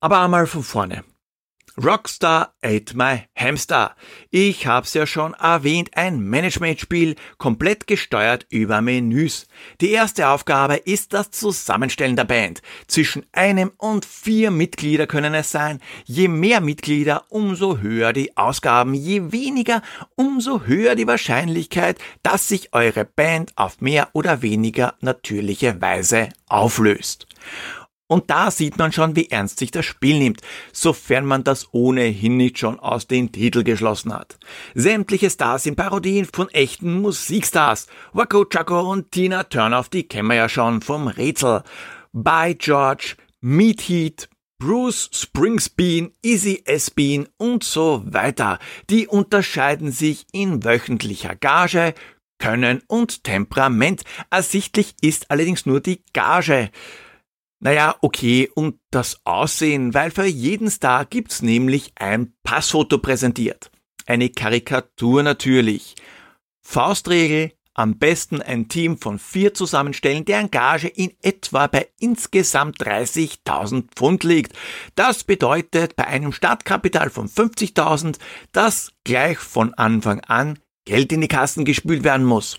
Aber 0.00 0.20
einmal 0.20 0.46
von 0.46 0.62
vorne. 0.62 1.04
Rockstar 1.82 2.54
Ate 2.62 2.96
My 2.96 3.24
Hamster. 3.34 3.96
Ich 4.30 4.68
hab's 4.68 4.94
ja 4.94 5.08
schon 5.08 5.34
erwähnt, 5.34 5.90
ein 5.96 6.24
Managementspiel, 6.24 7.16
komplett 7.36 7.88
gesteuert 7.88 8.46
über 8.48 8.80
Menüs. 8.80 9.48
Die 9.80 9.90
erste 9.90 10.28
Aufgabe 10.28 10.76
ist 10.76 11.14
das 11.14 11.32
Zusammenstellen 11.32 12.14
der 12.14 12.24
Band. 12.24 12.62
Zwischen 12.86 13.26
einem 13.32 13.72
und 13.76 14.04
vier 14.04 14.52
Mitglieder 14.52 15.08
können 15.08 15.34
es 15.34 15.50
sein. 15.50 15.80
Je 16.04 16.28
mehr 16.28 16.60
Mitglieder, 16.60 17.24
umso 17.28 17.78
höher 17.78 18.12
die 18.12 18.36
Ausgaben. 18.36 18.94
Je 18.94 19.32
weniger, 19.32 19.82
umso 20.14 20.62
höher 20.66 20.94
die 20.94 21.08
Wahrscheinlichkeit, 21.08 21.98
dass 22.22 22.46
sich 22.46 22.72
eure 22.72 23.04
Band 23.04 23.52
auf 23.56 23.80
mehr 23.80 24.10
oder 24.12 24.42
weniger 24.42 24.94
natürliche 25.00 25.80
Weise 25.80 26.28
auflöst. 26.46 27.26
Und 28.14 28.30
da 28.30 28.52
sieht 28.52 28.78
man 28.78 28.92
schon, 28.92 29.16
wie 29.16 29.28
ernst 29.28 29.58
sich 29.58 29.72
das 29.72 29.86
Spiel 29.86 30.20
nimmt, 30.20 30.40
sofern 30.72 31.26
man 31.26 31.42
das 31.42 31.66
ohnehin 31.72 32.36
nicht 32.36 32.60
schon 32.60 32.78
aus 32.78 33.08
den 33.08 33.32
Titel 33.32 33.64
geschlossen 33.64 34.14
hat. 34.14 34.38
Sämtliche 34.76 35.30
Stars 35.30 35.64
sind 35.64 35.74
Parodien 35.74 36.24
von 36.32 36.48
echten 36.50 37.00
Musikstars. 37.00 37.88
Wacko 38.12 38.44
Chaco 38.44 38.88
und 38.88 39.10
Tina 39.10 39.42
Turnoff, 39.42 39.88
die 39.88 40.04
kennen 40.04 40.28
wir 40.28 40.36
ja 40.36 40.48
schon 40.48 40.80
vom 40.80 41.08
Rätsel. 41.08 41.64
By 42.12 42.54
George, 42.56 43.16
Meat 43.40 43.80
Heat, 43.80 44.28
Bruce 44.60 45.10
Springsteen, 45.12 46.12
Easy 46.22 46.62
S. 46.66 46.92
Bean 46.92 47.26
und 47.36 47.64
so 47.64 48.04
weiter. 48.06 48.60
Die 48.90 49.08
unterscheiden 49.08 49.90
sich 49.90 50.24
in 50.30 50.62
wöchentlicher 50.62 51.34
Gage, 51.34 51.94
Können 52.38 52.80
und 52.86 53.24
Temperament. 53.24 54.04
Ersichtlich 54.30 54.94
ist 55.00 55.32
allerdings 55.32 55.66
nur 55.66 55.80
die 55.80 56.04
Gage. 56.12 56.70
Naja, 57.64 57.96
okay, 58.02 58.50
und 58.54 58.78
das 58.90 59.22
Aussehen, 59.24 59.94
weil 59.94 60.10
für 60.10 60.26
jeden 60.26 60.68
Star 60.70 61.06
gibt's 61.06 61.40
nämlich 61.40 61.92
ein 61.94 62.34
Passfoto 62.42 62.98
präsentiert. 62.98 63.70
Eine 64.04 64.28
Karikatur 64.28 65.22
natürlich. 65.22 65.94
Faustregel, 66.60 67.52
am 67.72 67.96
besten 67.96 68.42
ein 68.42 68.68
Team 68.68 68.98
von 68.98 69.18
vier 69.18 69.54
zusammenstellen, 69.54 70.26
deren 70.26 70.50
Gage 70.50 70.88
in 70.88 71.14
etwa 71.22 71.66
bei 71.66 71.88
insgesamt 71.98 72.82
30.000 72.82 73.86
Pfund 73.96 74.24
liegt. 74.24 74.52
Das 74.94 75.24
bedeutet 75.24 75.96
bei 75.96 76.06
einem 76.06 76.32
Startkapital 76.32 77.08
von 77.08 77.30
50.000, 77.30 78.18
dass 78.52 78.92
gleich 79.04 79.38
von 79.38 79.72
Anfang 79.72 80.20
an 80.20 80.58
Geld 80.84 81.12
in 81.12 81.22
die 81.22 81.28
Kassen 81.28 81.64
gespült 81.64 82.04
werden 82.04 82.26
muss. 82.26 82.58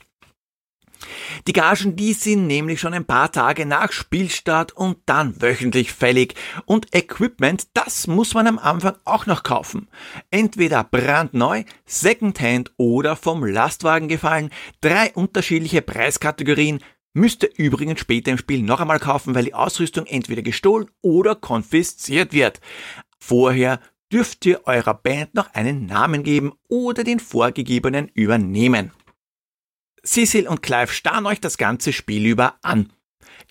Die 1.48 1.54
Gagen, 1.54 1.96
die 1.96 2.14
sind 2.14 2.48
nämlich 2.48 2.80
schon 2.80 2.94
ein 2.94 3.06
paar 3.06 3.32
Tage 3.32 3.66
nach 3.66 3.92
Spielstart 3.92 4.72
und 4.72 4.98
dann 5.06 5.42
wöchentlich 5.42 5.92
fällig. 5.92 6.36
Und 6.66 6.96
Equipment, 6.96 7.68
das 7.74 8.08
muss 8.08 8.34
man 8.34 8.48
am 8.48 8.60
Anfang 8.60 8.96
auch 9.06 9.26
noch 9.26 9.44
kaufen. 9.44 9.88
Entweder 10.32 10.84
brandneu, 10.84 11.64
Secondhand 11.86 12.72
oder 12.78 13.16
vom 13.16 13.46
Lastwagen 13.46 14.08
gefallen. 14.08 14.50
Drei 14.82 15.12
unterschiedliche 15.14 15.82
Preiskategorien. 15.82 16.80
Müsst 17.14 17.44
ihr 17.44 17.52
übrigens 17.56 18.02
später 18.02 18.32
im 18.32 18.38
Spiel 18.38 18.62
noch 18.62 18.82
einmal 18.82 19.00
kaufen, 19.00 19.36
weil 19.36 19.46
die 19.46 19.54
Ausrüstung 19.54 20.06
entweder 20.06 20.42
gestohlen 20.42 20.92
oder 21.02 21.36
konfisziert 21.36 22.34
wird. 22.34 22.60
Vorher 23.20 23.80
dürft 24.12 24.46
ihr 24.46 24.62
eurer 24.66 24.94
Band 24.94 25.34
noch 25.34 25.54
einen 25.54 25.86
Namen 25.86 26.24
geben 26.24 26.54
oder 26.68 27.04
den 27.04 27.20
vorgegebenen 27.20 28.10
übernehmen. 28.14 28.92
Cecil 30.06 30.48
und 30.48 30.62
Clive 30.62 30.92
starren 30.92 31.26
euch 31.26 31.42
das 31.42 31.58
ganze 31.58 31.94
Spiel 31.94 32.26
über 32.26 32.56
an. 32.62 32.92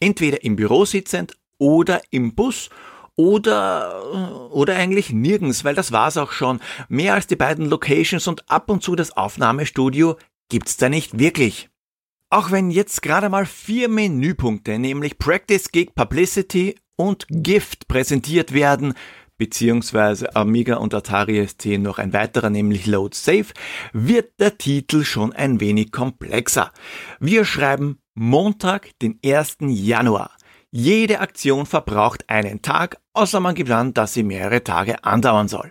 Entweder 0.01 0.43
im 0.45 0.57
Büro 0.57 0.85
sitzend 0.85 1.37
oder 1.59 2.03
im 2.11 2.35
Bus 2.35 2.71
oder, 3.17 4.51
oder 4.53 4.77
eigentlich 4.77 5.11
nirgends, 5.11 5.65
weil 5.65 5.75
das 5.75 5.93
war's 5.93 6.17
auch 6.17 6.33
schon. 6.33 6.61
Mehr 6.89 7.15
als 7.15 7.27
die 7.27 7.37
beiden 7.37 7.67
Locations 7.67 8.27
und 8.27 8.49
ab 8.51 8.71
und 8.71 8.83
zu 8.83 8.97
das 8.97 9.17
Aufnahmestudio 9.17 10.17
gibt's 10.49 10.77
da 10.77 10.89
nicht 10.89 11.19
wirklich. 11.19 11.69
Auch 12.31 12.51
wenn 12.51 12.71
jetzt 12.71 13.03
gerade 13.03 13.29
mal 13.29 13.47
vier 13.47 13.89
Menüpunkte, 13.89 14.79
nämlich 14.79 15.19
Practice, 15.19 15.71
Gig, 15.71 15.95
Publicity 15.95 16.75
und 16.97 17.27
Gift 17.29 17.87
präsentiert 17.87 18.53
werden, 18.53 18.95
beziehungsweise 19.39 20.37
Amiga 20.37 20.77
und 20.77 20.95
Atari 20.95 21.47
ST 21.47 21.67
noch 21.79 21.99
ein 21.99 22.13
weiterer, 22.13 22.51
nämlich 22.51 22.87
Load 22.87 23.17
Safe, 23.17 23.47
wird 23.93 24.39
der 24.41 24.59
Titel 24.59 25.05
schon 25.05 25.33
ein 25.33 25.61
wenig 25.61 25.93
komplexer. 25.93 26.73
Wir 27.21 27.45
schreiben 27.45 27.99
Montag, 28.15 28.91
den 29.01 29.19
1. 29.25 29.59
Januar. 29.61 30.31
Jede 30.77 31.21
Aktion 31.21 31.67
verbraucht 31.67 32.29
einen 32.29 32.61
Tag, 32.61 32.99
außer 33.13 33.39
man 33.39 33.55
gibt 33.55 33.71
an, 33.71 33.95
dass 33.95 34.13
sie 34.13 34.25
mehrere 34.25 34.65
Tage 34.65 35.05
andauern 35.05 35.47
soll. 35.47 35.71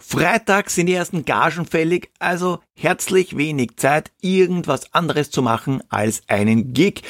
Freitag 0.00 0.70
sind 0.70 0.86
die 0.86 0.94
ersten 0.94 1.24
Gagen 1.24 1.66
fällig, 1.66 2.10
also 2.18 2.58
herzlich 2.76 3.36
wenig 3.36 3.76
Zeit, 3.76 4.10
irgendwas 4.20 4.92
anderes 4.92 5.30
zu 5.30 5.40
machen 5.40 5.84
als 5.88 6.22
einen 6.26 6.72
Gig. 6.72 7.02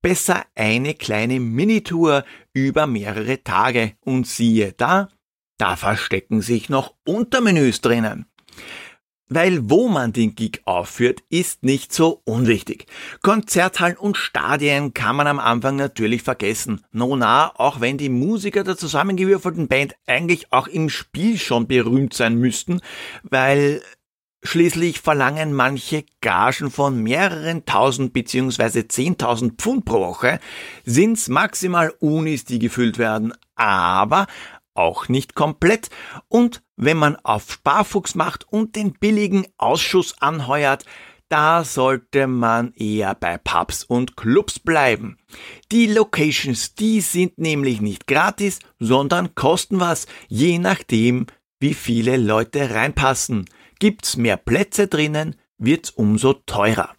Besser 0.00 0.44
eine 0.54 0.94
kleine 0.94 1.40
Minitour 1.40 2.24
über 2.52 2.86
mehrere 2.86 3.42
Tage. 3.42 3.94
Und 4.04 4.28
siehe 4.28 4.72
da, 4.72 5.08
da 5.58 5.76
verstecken 5.76 6.42
sich 6.42 6.68
noch 6.68 6.94
Untermenüs 7.04 7.80
drinnen. 7.80 8.26
Weil 9.28 9.68
wo 9.68 9.88
man 9.88 10.12
den 10.12 10.36
Gig 10.36 10.60
aufführt, 10.66 11.24
ist 11.30 11.64
nicht 11.64 11.92
so 11.92 12.22
unwichtig. 12.24 12.86
Konzerthallen 13.22 13.96
und 13.96 14.16
Stadien 14.16 14.94
kann 14.94 15.16
man 15.16 15.26
am 15.26 15.40
Anfang 15.40 15.74
natürlich 15.74 16.22
vergessen. 16.22 16.84
Nona, 16.92 17.52
auch 17.56 17.80
wenn 17.80 17.98
die 17.98 18.08
Musiker 18.08 18.62
der 18.62 18.76
zusammengewürfelten 18.76 19.66
Band 19.66 19.96
eigentlich 20.06 20.52
auch 20.52 20.68
im 20.68 20.88
Spiel 20.88 21.38
schon 21.38 21.66
berühmt 21.66 22.14
sein 22.14 22.36
müssten, 22.36 22.80
weil 23.24 23.82
Schließlich 24.46 25.00
verlangen 25.00 25.54
manche 25.54 26.04
Gagen 26.20 26.70
von 26.70 27.02
mehreren 27.02 27.64
tausend 27.66 28.12
bzw. 28.12 28.86
zehntausend 28.86 29.60
Pfund 29.60 29.84
pro 29.84 29.98
Woche, 29.98 30.38
sind's 30.84 31.28
maximal 31.28 31.92
Unis, 31.98 32.44
die 32.44 32.60
gefüllt 32.60 32.96
werden, 32.96 33.32
aber 33.56 34.28
auch 34.78 35.08
nicht 35.08 35.34
komplett. 35.34 35.90
Und 36.28 36.62
wenn 36.76 36.96
man 36.96 37.16
auf 37.16 37.50
Sparfuchs 37.50 38.14
macht 38.14 38.46
und 38.50 38.76
den 38.76 38.92
billigen 38.92 39.46
Ausschuss 39.56 40.14
anheuert, 40.20 40.84
da 41.28 41.64
sollte 41.64 42.28
man 42.28 42.72
eher 42.74 43.14
bei 43.14 43.36
Pubs 43.38 43.82
und 43.82 44.16
Clubs 44.16 44.60
bleiben. 44.60 45.18
Die 45.72 45.86
Locations, 45.86 46.74
die 46.74 47.00
sind 47.00 47.38
nämlich 47.38 47.80
nicht 47.80 48.06
gratis, 48.06 48.60
sondern 48.78 49.34
kosten 49.34 49.80
was, 49.80 50.06
je 50.28 50.58
nachdem, 50.58 51.26
wie 51.58 51.74
viele 51.74 52.16
Leute 52.16 52.70
reinpassen. 52.70 53.46
Gibt's 53.80 54.16
mehr 54.16 54.36
Plätze 54.36 54.86
drinnen, 54.86 55.36
wird's 55.58 55.90
umso 55.90 56.34
teurer 56.34 56.94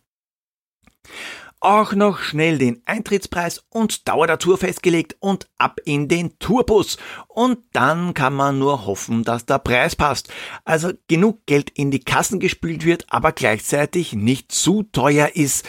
auch 1.60 1.94
noch 1.94 2.20
schnell 2.20 2.58
den 2.58 2.82
Eintrittspreis 2.86 3.64
und 3.70 4.08
Dauer 4.08 4.28
der 4.28 4.40
Tour 4.40 4.58
festgelegt 4.58 5.16
und 5.20 5.50
ab 5.58 5.80
in 5.86 6.08
den 6.08 6.38
Tourbus. 6.40 6.98
Und 7.28 7.60
dann 7.74 8.14
kann 8.14 8.34
man 8.34 8.60
nur 8.60 8.86
hoffen, 8.86 9.24
dass 9.24 9.46
der 9.46 9.60
Preis 9.60 9.96
passt. 9.96 10.32
Also 10.66 10.92
genug 11.08 11.46
Geld 11.46 11.70
in 11.72 11.92
die 11.92 12.00
Kassen 12.00 12.40
gespült 12.40 12.86
wird, 12.86 13.06
aber 13.10 13.32
gleichzeitig 13.32 14.14
nicht 14.14 14.52
zu 14.52 14.84
teuer 14.84 15.32
ist. 15.36 15.68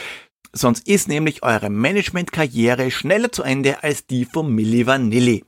Sonst 0.52 0.88
ist 0.88 1.09
nämlich 1.09 1.42
eure 1.42 1.71
Managementkarriere 1.71 2.90
schneller 2.90 3.33
zu 3.33 3.42
Ende 3.42 3.83
als 3.83 4.07
die 4.07 4.25
von 4.25 4.54
Milli 4.54 4.87
Vanilli. 4.87 5.45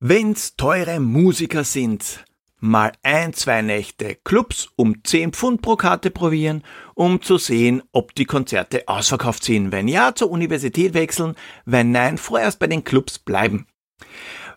Wenn's 0.00 0.56
teure 0.56 0.98
Musiker 0.98 1.64
sind, 1.64 2.24
mal 2.62 2.92
ein, 3.02 3.32
zwei 3.32 3.60
Nächte 3.60 4.16
Clubs 4.24 4.68
um 4.76 5.02
10 5.02 5.32
Pfund 5.32 5.62
pro 5.62 5.76
Karte 5.76 6.10
probieren, 6.10 6.62
um 6.94 7.20
zu 7.20 7.36
sehen, 7.36 7.82
ob 7.90 8.14
die 8.14 8.24
Konzerte 8.24 8.86
ausverkauft 8.86 9.42
sind. 9.44 9.72
Wenn 9.72 9.88
ja, 9.88 10.14
zur 10.14 10.30
Universität 10.30 10.94
wechseln, 10.94 11.34
wenn 11.64 11.90
nein, 11.90 12.18
vorerst 12.18 12.60
bei 12.60 12.68
den 12.68 12.84
Clubs 12.84 13.18
bleiben. 13.18 13.66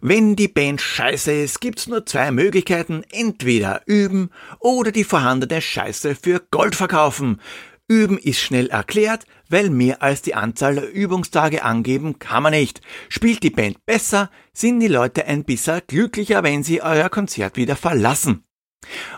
Wenn 0.01 0.35
die 0.35 0.47
Band 0.47 0.81
scheiße 0.81 1.31
ist, 1.31 1.61
gibt's 1.61 1.87
nur 1.87 2.05
zwei 2.05 2.29
Möglichkeiten. 2.29 3.03
Entweder 3.11 3.81
üben 3.87 4.29
oder 4.59 4.91
die 4.91 5.03
vorhandene 5.03 5.61
Scheiße 5.61 6.15
für 6.15 6.41
Gold 6.51 6.75
verkaufen. 6.75 7.41
Üben 7.87 8.17
ist 8.17 8.39
schnell 8.39 8.67
erklärt, 8.67 9.25
weil 9.49 9.69
mehr 9.69 10.01
als 10.01 10.23
die 10.23 10.33
Anzahl 10.33 10.75
der 10.75 10.91
Übungstage 10.91 11.63
angeben 11.63 12.17
kann 12.17 12.43
man 12.43 12.53
nicht. 12.53 12.81
Spielt 13.09 13.43
die 13.43 13.51
Band 13.51 13.85
besser, 13.85 14.31
sind 14.53 14.79
die 14.79 14.87
Leute 14.87 15.25
ein 15.25 15.43
bisschen 15.43 15.81
glücklicher, 15.85 16.43
wenn 16.43 16.63
sie 16.63 16.81
euer 16.81 17.09
Konzert 17.09 17.57
wieder 17.57 17.75
verlassen. 17.75 18.43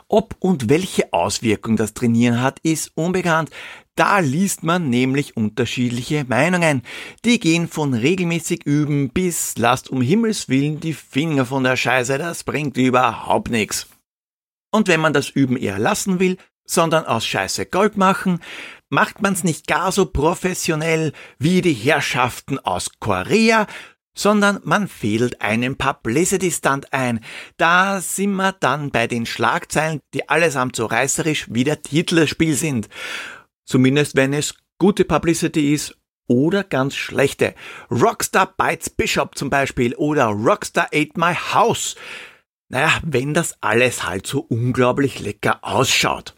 Ob 0.08 0.36
und 0.40 0.70
welche 0.70 1.12
Auswirkung 1.14 1.78
das 1.78 1.94
Trainieren 1.94 2.42
hat, 2.42 2.60
ist 2.60 2.92
unbekannt. 2.96 3.50
Da 3.96 4.20
liest 4.20 4.64
man 4.64 4.90
nämlich 4.90 5.36
unterschiedliche 5.36 6.26
Meinungen. 6.28 6.84
Die 7.26 7.40
gehen 7.40 7.68
von 7.68 7.94
regelmäßig 7.94 8.66
üben 8.66 9.10
bis 9.10 9.58
lasst 9.58 9.90
um 9.90 10.02
Himmels 10.02 10.50
Willen 10.50 10.80
die 10.80 10.94
Finger 10.94 11.46
von 11.46 11.64
der 11.64 11.78
Scheiße, 11.78 12.18
das 12.18 12.44
bringt 12.44 12.78
überhaupt 12.78 13.50
nichts. 13.50 13.88
Und 14.72 14.88
wenn 14.88 15.00
man 15.00 15.14
das 15.14 15.30
Üben 15.30 15.58
eher 15.58 15.80
lassen 15.80 16.20
will, 16.20 16.38
sondern 16.68 17.06
aus 17.06 17.26
Scheiße 17.26 17.66
Gold 17.66 17.98
machen, 17.98 18.40
macht 18.90 19.22
man's 19.22 19.44
nicht 19.44 19.66
gar 19.68 19.92
so 19.92 20.06
professionell 20.06 21.14
wie 21.40 21.62
die 21.62 21.74
Herrschaften 21.74 22.60
aus 22.60 22.92
Korea, 23.00 23.66
sondern 24.16 24.60
man 24.64 24.88
fädelt 24.88 25.42
einen 25.42 25.78
Publicity-Stunt 25.78 26.92
ein. 26.92 27.20
Da 27.58 28.02
sind 28.02 28.34
wir 28.36 28.52
dann 28.52 28.92
bei 28.92 29.08
den 29.08 29.26
Schlagzeilen, 29.26 30.00
die 30.14 30.28
allesamt 30.28 30.76
so 30.76 30.86
reißerisch 30.86 31.48
wie 31.50 31.64
der 31.64 31.82
Titelspiel 31.82 32.56
sind. 32.56 32.90
Zumindest 33.66 34.16
wenn 34.16 34.34
es 34.34 34.56
gute 34.80 35.06
Publicity 35.06 35.74
ist 35.74 35.98
oder 36.28 36.64
ganz 36.64 36.96
schlechte. 36.96 37.54
Rockstar 37.90 38.54
Bites 38.58 38.90
Bishop 38.90 39.38
zum 39.38 39.50
Beispiel 39.50 39.96
oder 39.96 40.26
Rockstar 40.26 40.88
Ate 40.94 41.14
My 41.16 41.34
House. 41.34 41.96
Naja, 42.70 43.00
wenn 43.04 43.34
das 43.34 43.56
alles 43.62 44.04
halt 44.04 44.28
so 44.28 44.42
unglaublich 44.42 45.20
lecker 45.20 45.60
ausschaut. 45.62 46.36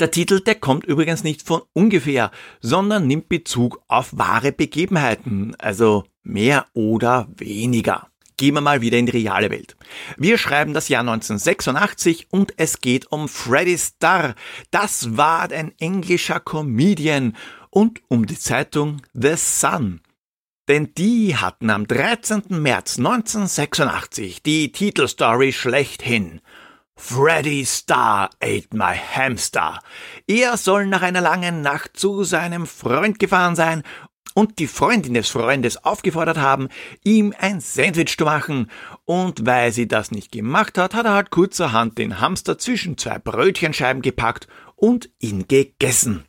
Der 0.00 0.10
Titel, 0.10 0.40
der 0.40 0.54
kommt 0.54 0.84
übrigens 0.84 1.24
nicht 1.24 1.42
von 1.42 1.62
ungefähr, 1.72 2.30
sondern 2.60 3.06
nimmt 3.06 3.28
Bezug 3.28 3.82
auf 3.88 4.16
wahre 4.16 4.52
Begebenheiten, 4.52 5.54
also 5.58 6.04
mehr 6.22 6.66
oder 6.74 7.28
weniger. 7.36 8.08
Gehen 8.36 8.54
wir 8.54 8.60
mal 8.60 8.80
wieder 8.80 8.98
in 8.98 9.06
die 9.06 9.12
reale 9.12 9.50
Welt. 9.50 9.76
Wir 10.16 10.38
schreiben 10.38 10.72
das 10.72 10.88
Jahr 10.88 11.00
1986 11.00 12.28
und 12.30 12.54
es 12.56 12.80
geht 12.80 13.10
um 13.10 13.28
Freddie 13.28 13.78
Starr. 13.78 14.36
Das 14.70 15.16
war 15.16 15.50
ein 15.50 15.72
englischer 15.80 16.38
Comedian 16.38 17.34
und 17.70 18.00
um 18.06 18.26
die 18.26 18.38
Zeitung 18.38 19.02
The 19.12 19.34
Sun. 19.34 20.00
Denn 20.68 20.92
die 20.96 21.34
hatten 21.34 21.70
am 21.70 21.88
13. 21.88 22.44
März 22.50 22.98
1986 22.98 24.42
die 24.42 24.70
Titelstory 24.70 25.52
schlechthin. 25.52 26.40
Freddy 27.00 27.64
Star 27.64 28.28
ate 28.40 28.68
my 28.76 28.94
hamster. 28.94 29.78
Er 30.26 30.56
soll 30.56 30.86
nach 30.86 31.00
einer 31.00 31.20
langen 31.20 31.62
Nacht 31.62 31.96
zu 31.96 32.24
seinem 32.24 32.66
Freund 32.66 33.18
gefahren 33.18 33.56
sein 33.56 33.82
und 34.34 34.58
die 34.58 34.66
Freundin 34.66 35.14
des 35.14 35.30
Freundes 35.30 35.84
aufgefordert 35.84 36.36
haben, 36.36 36.68
ihm 37.04 37.32
ein 37.38 37.60
Sandwich 37.60 38.16
zu 38.18 38.24
machen. 38.24 38.70
Und 39.04 39.46
weil 39.46 39.72
sie 39.72 39.88
das 39.88 40.10
nicht 40.10 40.32
gemacht 40.32 40.76
hat, 40.76 40.94
hat 40.94 41.06
er 41.06 41.14
halt 41.14 41.30
kurzerhand 41.30 41.96
den 41.98 42.20
Hamster 42.20 42.58
zwischen 42.58 42.98
zwei 42.98 43.18
Brötchenscheiben 43.18 44.02
gepackt 44.02 44.46
und 44.76 45.08
ihn 45.18 45.48
gegessen. 45.48 46.27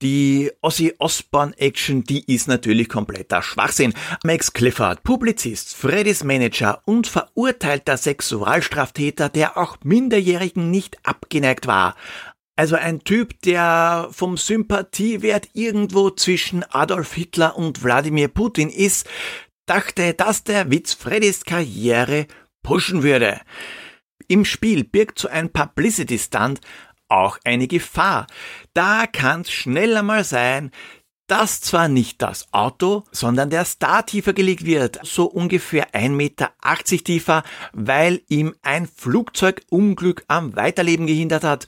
Die 0.00 0.52
Ozzy 0.62 0.94
Osbourne 1.00 1.58
Action, 1.58 2.04
die 2.04 2.32
ist 2.32 2.46
natürlich 2.46 2.88
kompletter 2.88 3.42
Schwachsinn. 3.42 3.94
Max 4.22 4.52
Clifford, 4.52 5.02
Publizist, 5.02 5.74
Freddys 5.74 6.22
Manager 6.22 6.80
und 6.84 7.08
verurteilter 7.08 7.96
Sexualstraftäter, 7.96 9.28
der 9.28 9.56
auch 9.56 9.78
Minderjährigen 9.82 10.70
nicht 10.70 11.04
abgeneigt 11.04 11.66
war. 11.66 11.96
Also 12.54 12.76
ein 12.76 13.00
Typ, 13.02 13.42
der 13.42 14.08
vom 14.12 14.36
Sympathiewert 14.36 15.48
irgendwo 15.52 16.10
zwischen 16.10 16.62
Adolf 16.70 17.14
Hitler 17.14 17.56
und 17.56 17.82
Wladimir 17.82 18.28
Putin 18.28 18.70
ist, 18.70 19.08
dachte, 19.66 20.14
dass 20.14 20.44
der 20.44 20.70
Witz 20.70 20.94
Freddys 20.94 21.44
Karriere 21.44 22.28
pushen 22.62 23.02
würde. 23.02 23.40
Im 24.28 24.44
Spiel 24.44 24.84
birgt 24.84 25.18
so 25.18 25.28
ein 25.28 25.50
Publicity-Stunt 25.50 26.60
auch 27.08 27.38
eine 27.44 27.66
Gefahr. 27.66 28.26
Da 28.74 29.06
kann's 29.06 29.50
schneller 29.50 30.02
mal 30.02 30.24
sein, 30.24 30.70
dass 31.28 31.60
zwar 31.60 31.88
nicht 31.88 32.22
das 32.22 32.52
Auto, 32.52 33.04
sondern 33.12 33.50
der 33.50 33.64
Star 33.66 34.04
tiefer 34.04 34.32
gelegt 34.32 34.64
wird, 34.64 34.98
so 35.02 35.26
ungefähr 35.26 35.90
1,80 35.92 36.10
Meter 36.10 36.52
tiefer, 37.04 37.42
weil 37.72 38.22
ihm 38.28 38.54
ein 38.62 38.86
Flugzeugunglück 38.86 40.24
am 40.26 40.56
Weiterleben 40.56 41.06
gehindert 41.06 41.44
hat 41.44 41.66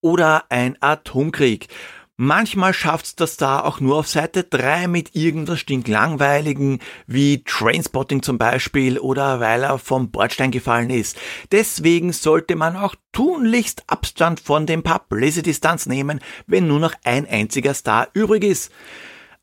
oder 0.00 0.44
ein 0.48 0.76
Atomkrieg. 0.80 1.68
Manchmal 2.16 2.72
schafft's 2.72 3.16
das 3.16 3.36
da 3.36 3.58
auch 3.58 3.80
nur 3.80 3.96
auf 3.96 4.06
Seite 4.06 4.44
3 4.44 4.86
mit 4.86 5.16
irgendwas 5.16 5.58
stinklangweiligen, 5.58 6.78
wie 7.08 7.42
Trainspotting 7.42 8.22
zum 8.22 8.38
Beispiel 8.38 9.00
oder 9.00 9.40
weil 9.40 9.64
er 9.64 9.78
vom 9.78 10.12
Bordstein 10.12 10.52
gefallen 10.52 10.90
ist. 10.90 11.18
Deswegen 11.50 12.12
sollte 12.12 12.54
man 12.54 12.76
auch 12.76 12.94
tunlichst 13.10 13.82
Abstand 13.88 14.38
von 14.38 14.64
dem 14.64 14.84
Publicity-Stunts 14.84 15.86
nehmen, 15.86 16.20
wenn 16.46 16.68
nur 16.68 16.78
noch 16.78 16.94
ein 17.02 17.26
einziger 17.26 17.74
Star 17.74 18.06
übrig 18.14 18.44
ist. 18.44 18.70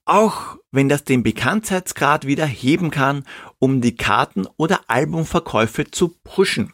Auch 0.05 0.55
wenn 0.71 0.87
das 0.87 1.03
den 1.03 1.23
Bekanntheitsgrad 1.23 2.25
wieder 2.25 2.45
heben 2.45 2.89
kann, 2.89 3.25
um 3.59 3.81
die 3.81 3.97
Karten- 3.97 4.47
oder 4.55 4.79
Albumverkäufe 4.87 5.91
zu 5.91 6.15
pushen. 6.23 6.71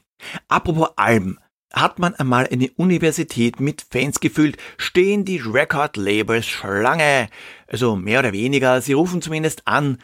Apropos 0.47 0.89
Alben. 0.95 1.39
Hat 1.79 1.99
man 1.99 2.15
einmal 2.15 2.47
eine 2.51 2.69
Universität 2.71 3.59
mit 3.59 3.85
Fans 3.89 4.19
gefüllt, 4.19 4.57
stehen 4.77 5.25
die 5.25 5.37
Record-Labels 5.37 6.45
Schlange. 6.45 7.29
Also 7.67 7.95
mehr 7.95 8.19
oder 8.19 8.33
weniger, 8.33 8.81
sie 8.81 8.93
rufen 8.93 9.21
zumindest 9.21 9.67
an. 9.67 9.99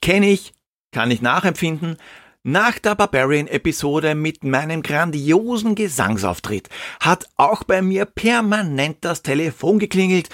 Kenne 0.00 0.30
ich, 0.30 0.52
kann 0.92 1.10
ich 1.10 1.20
nachempfinden. 1.20 1.96
Nach 2.44 2.78
der 2.78 2.94
Barbarian-Episode 2.94 4.14
mit 4.14 4.42
meinem 4.44 4.82
grandiosen 4.82 5.74
Gesangsauftritt 5.74 6.68
hat 7.00 7.28
auch 7.36 7.62
bei 7.64 7.82
mir 7.82 8.04
permanent 8.04 8.98
das 9.00 9.22
Telefon 9.22 9.78
geklingelt. 9.78 10.28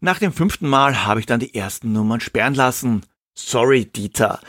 Nach 0.00 0.18
dem 0.18 0.32
fünften 0.32 0.68
Mal 0.68 1.06
habe 1.06 1.20
ich 1.20 1.26
dann 1.26 1.40
die 1.40 1.54
ersten 1.54 1.92
Nummern 1.92 2.20
sperren 2.20 2.54
lassen. 2.54 3.06
Sorry, 3.34 3.86
Dieter. 3.86 4.40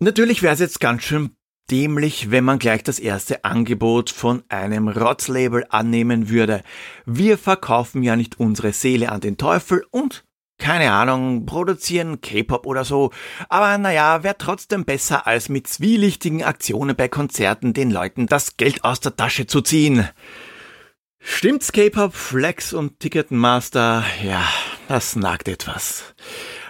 Natürlich 0.00 0.42
wäre 0.42 0.54
es 0.54 0.60
jetzt 0.60 0.80
ganz 0.80 1.04
schön 1.04 1.36
dämlich, 1.70 2.30
wenn 2.30 2.44
man 2.44 2.58
gleich 2.58 2.82
das 2.82 2.98
erste 2.98 3.44
Angebot 3.44 4.10
von 4.10 4.42
einem 4.48 4.88
Rotzlabel 4.88 5.66
annehmen 5.70 6.28
würde. 6.28 6.62
Wir 7.06 7.38
verkaufen 7.38 8.02
ja 8.02 8.16
nicht 8.16 8.38
unsere 8.38 8.72
Seele 8.72 9.10
an 9.10 9.20
den 9.20 9.36
Teufel 9.36 9.84
und 9.90 10.24
keine 10.58 10.92
Ahnung, 10.92 11.46
produzieren 11.46 12.20
K-Pop 12.20 12.66
oder 12.66 12.84
so. 12.84 13.10
Aber 13.48 13.76
naja, 13.76 14.22
wäre 14.22 14.38
trotzdem 14.38 14.84
besser, 14.84 15.26
als 15.26 15.48
mit 15.48 15.66
zwielichtigen 15.66 16.44
Aktionen 16.44 16.94
bei 16.94 17.08
Konzerten 17.08 17.72
den 17.74 17.90
Leuten 17.90 18.26
das 18.26 18.56
Geld 18.56 18.84
aus 18.84 19.00
der 19.00 19.16
Tasche 19.16 19.46
zu 19.46 19.62
ziehen. 19.62 20.08
Stimmt's 21.18 21.72
K-Pop, 21.72 22.14
Flex 22.14 22.72
und 22.72 23.00
Ticketmaster? 23.00 24.04
Ja, 24.22 24.46
das 24.88 25.16
nagt 25.16 25.48
etwas. 25.48 26.14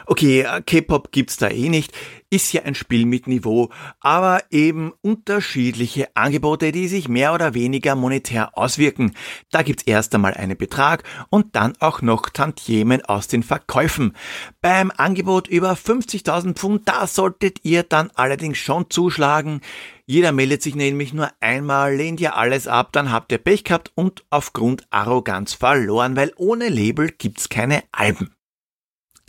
Okay, 0.07 0.47
K-Pop 0.67 1.13
gibt's 1.13 1.37
da 1.37 1.49
eh 1.49 1.69
nicht 1.69 1.93
ist 2.35 2.53
ja 2.53 2.63
ein 2.63 2.75
Spiel 2.75 3.07
mit 3.07 3.29
Niveau, 3.29 3.71
aber 4.01 4.43
eben 4.51 4.93
unterschiedliche 5.03 6.09
Angebote, 6.17 6.73
die 6.73 6.89
sich 6.89 7.09
mehr 7.09 7.33
oder 7.33 7.55
weniger 7.55 7.95
monetär 7.95 8.59
auswirken. 8.59 9.15
Da 9.53 9.63
gibt's 9.63 9.85
erst 9.85 10.15
einmal 10.15 10.35
einen 10.35 10.57
Betrag 10.57 11.05
und 11.31 11.55
dann 11.55 11.75
auch 11.79 12.03
noch 12.03 12.29
Tantiemen 12.31 13.05
aus 13.05 13.29
den 13.29 13.45
Verkäufen. 13.45 14.17
Beim 14.61 14.91
Angebot 14.97 15.47
über 15.47 15.75
50.000 15.75 16.55
Pfund, 16.55 16.89
da 16.89 17.07
solltet 17.07 17.61
ihr 17.63 17.85
dann 17.85 18.11
allerdings 18.17 18.59
schon 18.59 18.91
zuschlagen. 18.91 19.61
Jeder 20.05 20.33
meldet 20.33 20.61
sich 20.61 20.75
nämlich 20.75 21.15
nur 21.15 21.31
einmal, 21.39 21.95
lehnt 21.95 22.21
ihr 22.21 22.37
alles 22.37 22.67
ab, 22.67 22.89
dann 22.93 23.13
habt 23.13 23.31
ihr 23.31 23.39
Pech 23.39 23.63
gehabt 23.63 23.93
und 23.95 24.25
aufgrund 24.31 24.87
Arroganz 24.91 25.55
verloren, 25.55 26.17
weil 26.17 26.33
ohne 26.37 26.69
Label 26.69 27.11
gibt's 27.11 27.49
keine 27.49 27.85
Alben. 27.93 28.34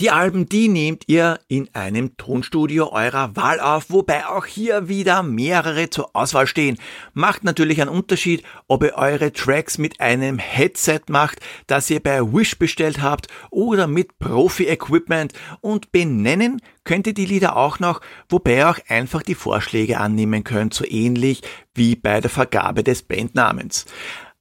Die 0.02 0.12
Alben, 0.12 0.50
die 0.50 0.68
nehmt 0.68 1.06
ihr 1.08 1.40
in 1.48 1.70
einem 1.74 2.18
Tonstudio 2.18 2.92
eurer 2.92 3.34
Wahl 3.38 3.62
auf, 3.62 3.86
wobei 3.88 4.28
auch 4.28 4.46
hier 4.46 4.90
wieder 4.90 5.24
mehrere 5.24 5.90
zur 5.90 6.14
Auswahl 6.14 6.48
stehen. 6.48 6.78
Macht 7.14 7.46
natürlich 7.46 7.80
einen 7.80 7.92
Unterschied, 7.92 8.44
ob 8.68 8.84
ihr 8.84 8.96
eure 8.96 9.32
Tracks 9.32 9.78
mit 9.78 10.02
einem 10.02 10.38
Headset 10.38 11.00
macht, 11.08 11.40
das 11.68 11.90
ihr 11.90 12.02
bei 12.02 12.22
Wish 12.22 12.60
bestellt 12.60 13.02
habt 13.02 13.30
oder 13.52 13.88
mit 13.88 14.20
Profi-Equipment 14.20 15.32
und 15.62 15.94
benennen 15.94 16.62
könnt 16.84 17.08
ihr 17.08 17.14
die 17.14 17.26
Lieder 17.26 17.56
auch 17.56 17.80
noch, 17.80 18.02
wobei 18.28 18.58
ihr 18.58 18.70
auch 18.70 18.80
einfach 18.90 19.24
die 19.24 19.34
Vorschläge 19.34 19.98
annehmen 20.00 20.44
könnt, 20.44 20.74
so 20.74 20.86
ähnlich 20.86 21.42
wie 21.74 21.96
bei 21.96 22.20
der 22.20 22.30
Vergabe 22.30 22.84
des 22.84 23.02
Bandnamens. 23.02 23.86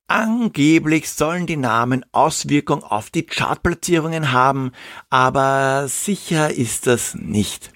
Angeblich 0.07 1.11
sollen 1.11 1.47
die 1.47 1.57
Namen 1.57 2.05
Auswirkung 2.13 2.83
auf 2.85 3.09
die 3.09 3.25
Chartplatzierungen 3.25 4.33
haben, 4.33 4.73
aber 5.09 5.89
sicher 5.89 6.53
ist 6.53 6.87
das 6.87 7.15
nicht. 7.15 7.73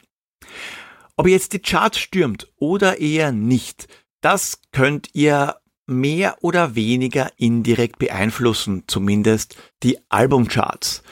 Ob 1.16 1.26
jetzt 1.26 1.54
die 1.54 1.58
Charts 1.58 1.98
stürmt 1.98 2.52
oder 2.56 3.00
eher 3.00 3.32
nicht, 3.32 3.88
das 4.20 4.60
könnt 4.72 5.08
ihr 5.14 5.56
mehr 5.86 6.36
oder 6.42 6.74
weniger 6.74 7.32
indirekt 7.38 7.98
beeinflussen, 7.98 8.84
zumindest 8.86 9.56
die 9.82 9.98
Albumcharts. 10.10 11.02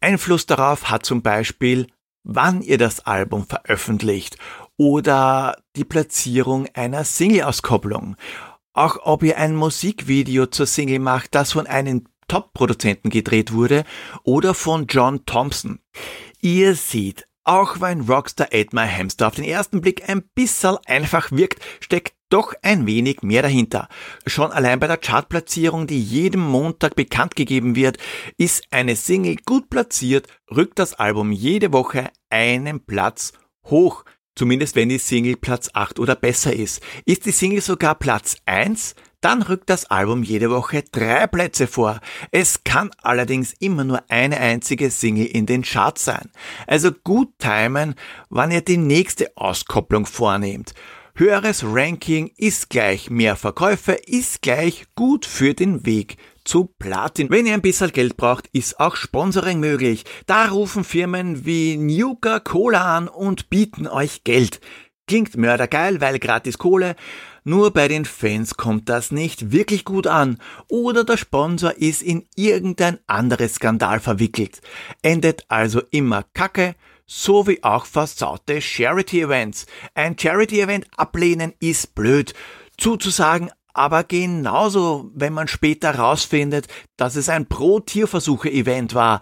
Einfluss 0.00 0.46
darauf 0.46 0.88
hat 0.88 1.04
zum 1.04 1.22
Beispiel, 1.22 1.88
wann 2.24 2.62
ihr 2.62 2.78
das 2.78 3.00
Album 3.00 3.46
veröffentlicht 3.46 4.38
oder 4.76 5.62
die 5.76 5.84
Platzierung 5.84 6.68
einer 6.74 7.04
Single-Auskopplung 7.04 8.16
auch 8.78 8.98
ob 9.02 9.22
ihr 9.22 9.38
ein 9.38 9.56
Musikvideo 9.56 10.46
zur 10.46 10.66
Single 10.66 11.00
macht, 11.00 11.34
das 11.34 11.52
von 11.52 11.66
einem 11.66 12.04
Top-Produzenten 12.28 13.10
gedreht 13.10 13.52
wurde 13.52 13.84
oder 14.22 14.54
von 14.54 14.86
John 14.86 15.26
Thompson. 15.26 15.80
Ihr 16.40 16.74
seht, 16.74 17.26
auch 17.42 17.80
wenn 17.80 18.02
Rockstar 18.02 18.48
Ate 18.52 18.76
My 18.76 18.86
Hamster 18.86 19.26
auf 19.26 19.34
den 19.34 19.44
ersten 19.44 19.80
Blick 19.80 20.08
ein 20.08 20.22
bisschen 20.34 20.76
einfach 20.86 21.32
wirkt, 21.32 21.64
steckt 21.80 22.14
doch 22.28 22.52
ein 22.62 22.86
wenig 22.86 23.22
mehr 23.22 23.42
dahinter. 23.42 23.88
Schon 24.26 24.52
allein 24.52 24.78
bei 24.78 24.86
der 24.86 24.98
Chartplatzierung, 24.98 25.86
die 25.86 26.00
jedem 26.00 26.42
Montag 26.42 26.94
bekannt 26.94 27.34
gegeben 27.34 27.74
wird, 27.74 27.96
ist 28.36 28.64
eine 28.70 28.96
Single 28.96 29.36
gut 29.46 29.70
platziert, 29.70 30.28
rückt 30.54 30.78
das 30.78 30.94
Album 30.94 31.32
jede 31.32 31.72
Woche 31.72 32.10
einen 32.28 32.84
Platz 32.84 33.32
hoch. 33.64 34.04
Zumindest 34.38 34.76
wenn 34.76 34.88
die 34.88 34.98
Single 34.98 35.34
Platz 35.34 35.68
8 35.72 35.98
oder 35.98 36.14
besser 36.14 36.52
ist. 36.52 36.80
Ist 37.04 37.26
die 37.26 37.32
Single 37.32 37.60
sogar 37.60 37.96
Platz 37.96 38.36
1, 38.46 38.94
dann 39.20 39.42
rückt 39.42 39.68
das 39.68 39.86
Album 39.86 40.22
jede 40.22 40.48
Woche 40.48 40.84
drei 40.92 41.26
Plätze 41.26 41.66
vor. 41.66 41.98
Es 42.30 42.62
kann 42.62 42.92
allerdings 43.02 43.52
immer 43.58 43.82
nur 43.82 44.00
eine 44.08 44.36
einzige 44.36 44.92
Single 44.92 45.26
in 45.26 45.46
den 45.46 45.62
Charts 45.62 46.04
sein. 46.04 46.30
Also 46.68 46.92
gut 46.92 47.30
timen, 47.40 47.96
wann 48.30 48.52
ihr 48.52 48.60
die 48.60 48.76
nächste 48.76 49.36
Auskopplung 49.36 50.06
vornehmt. 50.06 50.72
Höheres 51.16 51.64
Ranking 51.64 52.30
ist 52.36 52.70
gleich 52.70 53.10
mehr 53.10 53.34
Verkäufe, 53.34 53.94
ist 53.94 54.40
gleich 54.40 54.86
gut 54.94 55.26
für 55.26 55.52
den 55.52 55.84
Weg 55.84 56.16
zu 56.48 56.64
Platin. 56.78 57.28
Wenn 57.30 57.46
ihr 57.46 57.54
ein 57.54 57.60
bisschen 57.60 57.92
Geld 57.92 58.16
braucht, 58.16 58.48
ist 58.52 58.80
auch 58.80 58.96
Sponsoring 58.96 59.60
möglich. 59.60 60.04
Da 60.26 60.46
rufen 60.46 60.82
Firmen 60.82 61.44
wie 61.44 61.76
Nuka 61.76 62.40
Cola 62.40 62.96
an 62.96 63.06
und 63.06 63.50
bieten 63.50 63.86
euch 63.86 64.24
Geld. 64.24 64.60
Klingt 65.06 65.36
mördergeil, 65.36 66.00
weil 66.00 66.18
gratis 66.18 66.58
Kohle. 66.58 66.96
Nur 67.44 67.70
bei 67.72 67.86
den 67.88 68.04
Fans 68.06 68.56
kommt 68.56 68.88
das 68.88 69.10
nicht 69.10 69.52
wirklich 69.52 69.84
gut 69.84 70.06
an. 70.06 70.38
Oder 70.68 71.04
der 71.04 71.18
Sponsor 71.18 71.76
ist 71.76 72.02
in 72.02 72.26
irgendein 72.34 72.98
anderes 73.06 73.56
Skandal 73.56 74.00
verwickelt. 74.00 74.60
Endet 75.02 75.44
also 75.48 75.82
immer 75.90 76.24
Kacke, 76.34 76.74
so 77.06 77.46
wie 77.46 77.62
auch 77.62 77.84
versaute 77.84 78.60
Charity 78.60 79.22
Events. 79.22 79.66
Ein 79.94 80.18
Charity 80.18 80.60
Event 80.60 80.86
ablehnen 80.96 81.52
ist 81.60 81.94
blöd. 81.94 82.34
Zuzusagen 82.78 83.50
aber 83.78 84.02
genauso, 84.02 85.10
wenn 85.14 85.32
man 85.32 85.48
später 85.48 85.94
herausfindet, 85.94 86.66
dass 86.96 87.16
es 87.16 87.28
ein 87.28 87.46
Pro-Tierversuche-Event 87.46 88.94
war. 88.94 89.20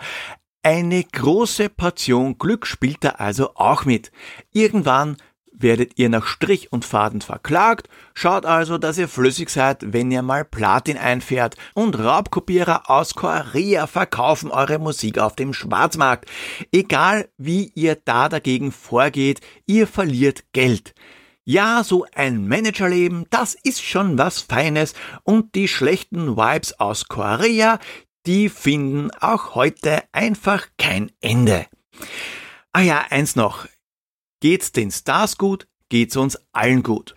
Eine 0.62 1.05
große 1.05 1.69
Portion 1.69 2.38
Glück 2.38 2.66
spielt 2.66 3.05
da 3.05 3.11
also 3.11 3.55
auch 3.55 3.85
mit. 3.85 4.11
Irgendwann 4.53 5.19
werdet 5.53 5.99
ihr 5.99 6.09
nach 6.09 6.27
Strich 6.27 6.73
und 6.73 6.85
Faden 6.85 7.21
verklagt, 7.21 7.88
schaut 8.14 8.47
also, 8.47 8.79
dass 8.79 8.99
ihr 8.99 9.09
flüssig 9.09 9.51
seid, 9.51 9.92
wenn 9.92 10.11
ihr 10.11 10.23
mal 10.23 10.45
Platin 10.45 10.99
einfährt 10.99 11.57
und 11.75 11.99
Raubkopierer 11.99 12.90
aus 12.90 13.14
Korea 13.14 13.87
verkaufen 13.87 14.51
eure 14.51 14.79
Musik 14.79 15.19
auf 15.19 15.37
dem 15.37 15.53
Schwarzmarkt. 15.53 16.29
Egal 16.73 17.29
wie 17.38 17.73
ihr 17.75 17.97
da 18.05 18.29
dagegen 18.29 18.73
vorgeht, 18.73 19.40
ihr 19.66 19.87
verliert 19.87 20.45
Geld. 20.53 20.95
Ja, 21.48 21.85
so 21.85 22.04
ein 22.12 22.48
Managerleben, 22.48 23.26
das 23.30 23.54
ist 23.54 23.80
schon 23.80 24.18
was 24.18 24.40
Feines 24.40 24.94
und 25.22 25.54
die 25.54 25.68
schlechten 25.68 26.37
Vibes 26.37 26.80
aus 26.80 27.06
Korea, 27.06 27.78
die 28.26 28.48
finden 28.48 29.12
auch 29.12 29.54
heute 29.54 30.02
einfach 30.11 30.66
kein 30.76 31.12
Ende. 31.20 31.66
Ah 32.72 32.80
ja, 32.80 33.04
eins 33.11 33.37
noch. 33.37 33.68
Geht's 34.40 34.72
den 34.72 34.90
Stars 34.90 35.38
gut, 35.38 35.68
geht's 35.88 36.16
uns 36.16 36.37
allen 36.50 36.82
gut. 36.82 37.14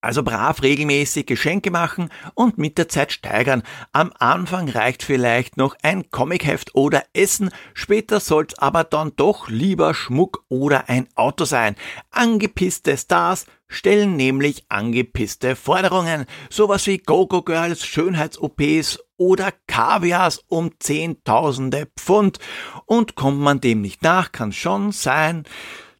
Also 0.00 0.22
brav 0.22 0.62
regelmäßig 0.62 1.26
Geschenke 1.26 1.70
machen 1.70 2.08
und 2.34 2.56
mit 2.56 2.78
der 2.78 2.88
Zeit 2.88 3.12
steigern. 3.12 3.64
Am 3.92 4.12
Anfang 4.18 4.70
reicht 4.70 5.02
vielleicht 5.02 5.58
noch 5.58 5.76
ein 5.82 6.10
Comicheft 6.10 6.74
oder 6.74 7.02
Essen, 7.12 7.50
später 7.74 8.20
soll's 8.20 8.56
aber 8.58 8.84
dann 8.84 9.12
doch 9.16 9.50
lieber 9.50 9.92
Schmuck 9.92 10.44
oder 10.48 10.88
ein 10.88 11.08
Auto 11.16 11.44
sein. 11.44 11.74
Angepisste 12.10 12.96
Stars 12.96 13.44
stellen 13.68 14.16
nämlich 14.16 14.64
angepisste 14.68 15.54
Forderungen. 15.54 16.26
Sowas 16.50 16.86
wie 16.86 16.98
Go-Go-Girls, 16.98 17.84
Schönheits-OPs 17.86 18.98
oder 19.16 19.52
Kaviars 19.66 20.38
um 20.48 20.72
Zehntausende 20.78 21.88
Pfund. 21.96 22.38
Und 22.86 23.14
kommt 23.14 23.40
man 23.40 23.60
dem 23.60 23.82
nicht 23.82 24.02
nach, 24.02 24.32
kann 24.32 24.52
schon 24.52 24.92
sein, 24.92 25.44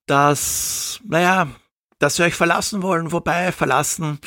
dass, 0.07 1.01
naja, 1.05 1.49
dass 1.99 2.17
sie 2.17 2.23
euch 2.23 2.35
verlassen 2.35 2.83
wollen, 2.83 3.13
wobei 3.13 3.53
verlassen, 3.53 4.19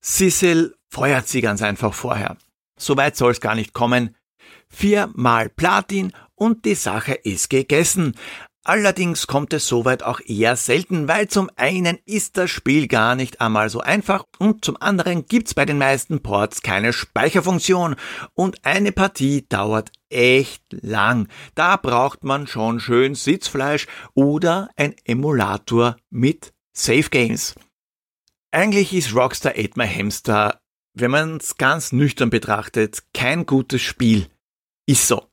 Sissel 0.00 0.76
feuert 0.88 1.26
sie 1.28 1.40
ganz 1.40 1.62
einfach 1.62 1.94
vorher. 1.94 2.36
Soweit 2.78 3.16
soll 3.16 3.32
es 3.32 3.40
gar 3.40 3.54
nicht 3.54 3.72
kommen. 3.72 4.14
Viermal 4.68 5.48
Platin 5.48 6.12
und 6.34 6.64
die 6.64 6.74
Sache 6.74 7.14
ist 7.14 7.48
gegessen. 7.48 8.14
Allerdings 8.68 9.28
kommt 9.28 9.52
es 9.52 9.68
soweit 9.68 10.02
auch 10.02 10.18
eher 10.26 10.56
selten, 10.56 11.06
weil 11.06 11.28
zum 11.28 11.48
einen 11.54 12.00
ist 12.04 12.36
das 12.36 12.50
Spiel 12.50 12.88
gar 12.88 13.14
nicht 13.14 13.40
einmal 13.40 13.70
so 13.70 13.78
einfach 13.78 14.24
und 14.40 14.64
zum 14.64 14.76
anderen 14.82 15.24
gibt's 15.26 15.54
bei 15.54 15.64
den 15.64 15.78
meisten 15.78 16.20
Ports 16.20 16.62
keine 16.62 16.92
Speicherfunktion 16.92 17.94
und 18.34 18.66
eine 18.66 18.90
Partie 18.90 19.46
dauert 19.48 19.92
echt 20.08 20.64
lang. 20.72 21.28
Da 21.54 21.76
braucht 21.76 22.24
man 22.24 22.48
schon 22.48 22.80
schön 22.80 23.14
Sitzfleisch 23.14 23.86
oder 24.14 24.68
ein 24.74 24.96
Emulator 25.04 25.96
mit 26.10 26.52
Safe 26.72 27.08
Games. 27.08 27.54
Eigentlich 28.50 28.92
ist 28.92 29.14
Rockstar 29.14 29.52
8 29.56 29.76
My 29.76 29.86
Hamster, 29.86 30.60
wenn 30.92 31.12
man 31.12 31.36
es 31.36 31.56
ganz 31.56 31.92
nüchtern 31.92 32.30
betrachtet, 32.30 33.04
kein 33.14 33.46
gutes 33.46 33.82
Spiel. 33.82 34.26
Ist 34.86 35.06
so. 35.06 35.24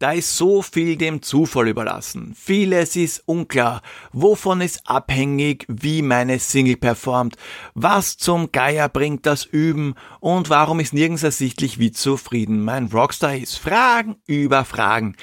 Da 0.00 0.12
ist 0.12 0.36
so 0.36 0.62
viel 0.62 0.96
dem 0.96 1.22
Zufall 1.22 1.66
überlassen. 1.66 2.32
Vieles 2.36 2.94
ist 2.94 3.24
unklar. 3.26 3.82
Wovon 4.12 4.60
ist 4.60 4.88
abhängig, 4.88 5.64
wie 5.66 6.02
meine 6.02 6.38
Single 6.38 6.76
performt? 6.76 7.36
Was 7.74 8.16
zum 8.16 8.52
Geier 8.52 8.88
bringt 8.88 9.26
das 9.26 9.44
Üben? 9.44 9.96
Und 10.20 10.50
warum 10.50 10.78
ist 10.78 10.94
nirgends 10.94 11.24
ersichtlich, 11.24 11.80
wie 11.80 11.90
zufrieden 11.90 12.64
mein 12.64 12.86
Rockstar 12.86 13.34
ist? 13.34 13.56
Fragen 13.56 14.16
über 14.26 14.64
Fragen. 14.64 15.16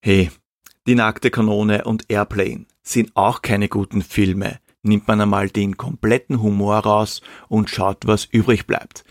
Hey, 0.00 0.30
die 0.86 0.94
nackte 0.94 1.30
Kanone 1.30 1.84
und 1.84 2.10
Airplane 2.10 2.64
sind 2.82 3.14
auch 3.14 3.42
keine 3.42 3.68
guten 3.68 4.00
Filme. 4.00 4.58
Nimmt 4.82 5.06
man 5.06 5.20
einmal 5.20 5.50
den 5.50 5.76
kompletten 5.76 6.40
Humor 6.40 6.78
raus 6.78 7.20
und 7.48 7.68
schaut, 7.68 8.06
was 8.06 8.24
übrig 8.24 8.66
bleibt. 8.66 9.04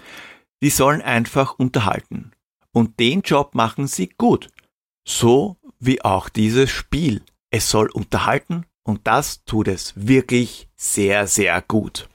Die 0.64 0.72
sollen 0.72 1.04
einfach 1.04 1.54
unterhalten. 1.60 2.32
Und 2.76 3.00
den 3.00 3.22
Job 3.22 3.54
machen 3.54 3.88
sie 3.88 4.10
gut. 4.10 4.50
So 5.08 5.58
wie 5.80 6.04
auch 6.04 6.30
dieses 6.30 6.70
Spiel. 6.70 7.22
Es 7.52 7.70
soll 7.70 7.90
unterhalten 7.92 8.66
und 8.84 9.02
das 9.06 9.46
tut 9.46 9.68
es 9.68 9.94
wirklich 9.96 10.68
sehr, 10.76 11.28
sehr 11.28 11.62
gut. 11.62 12.10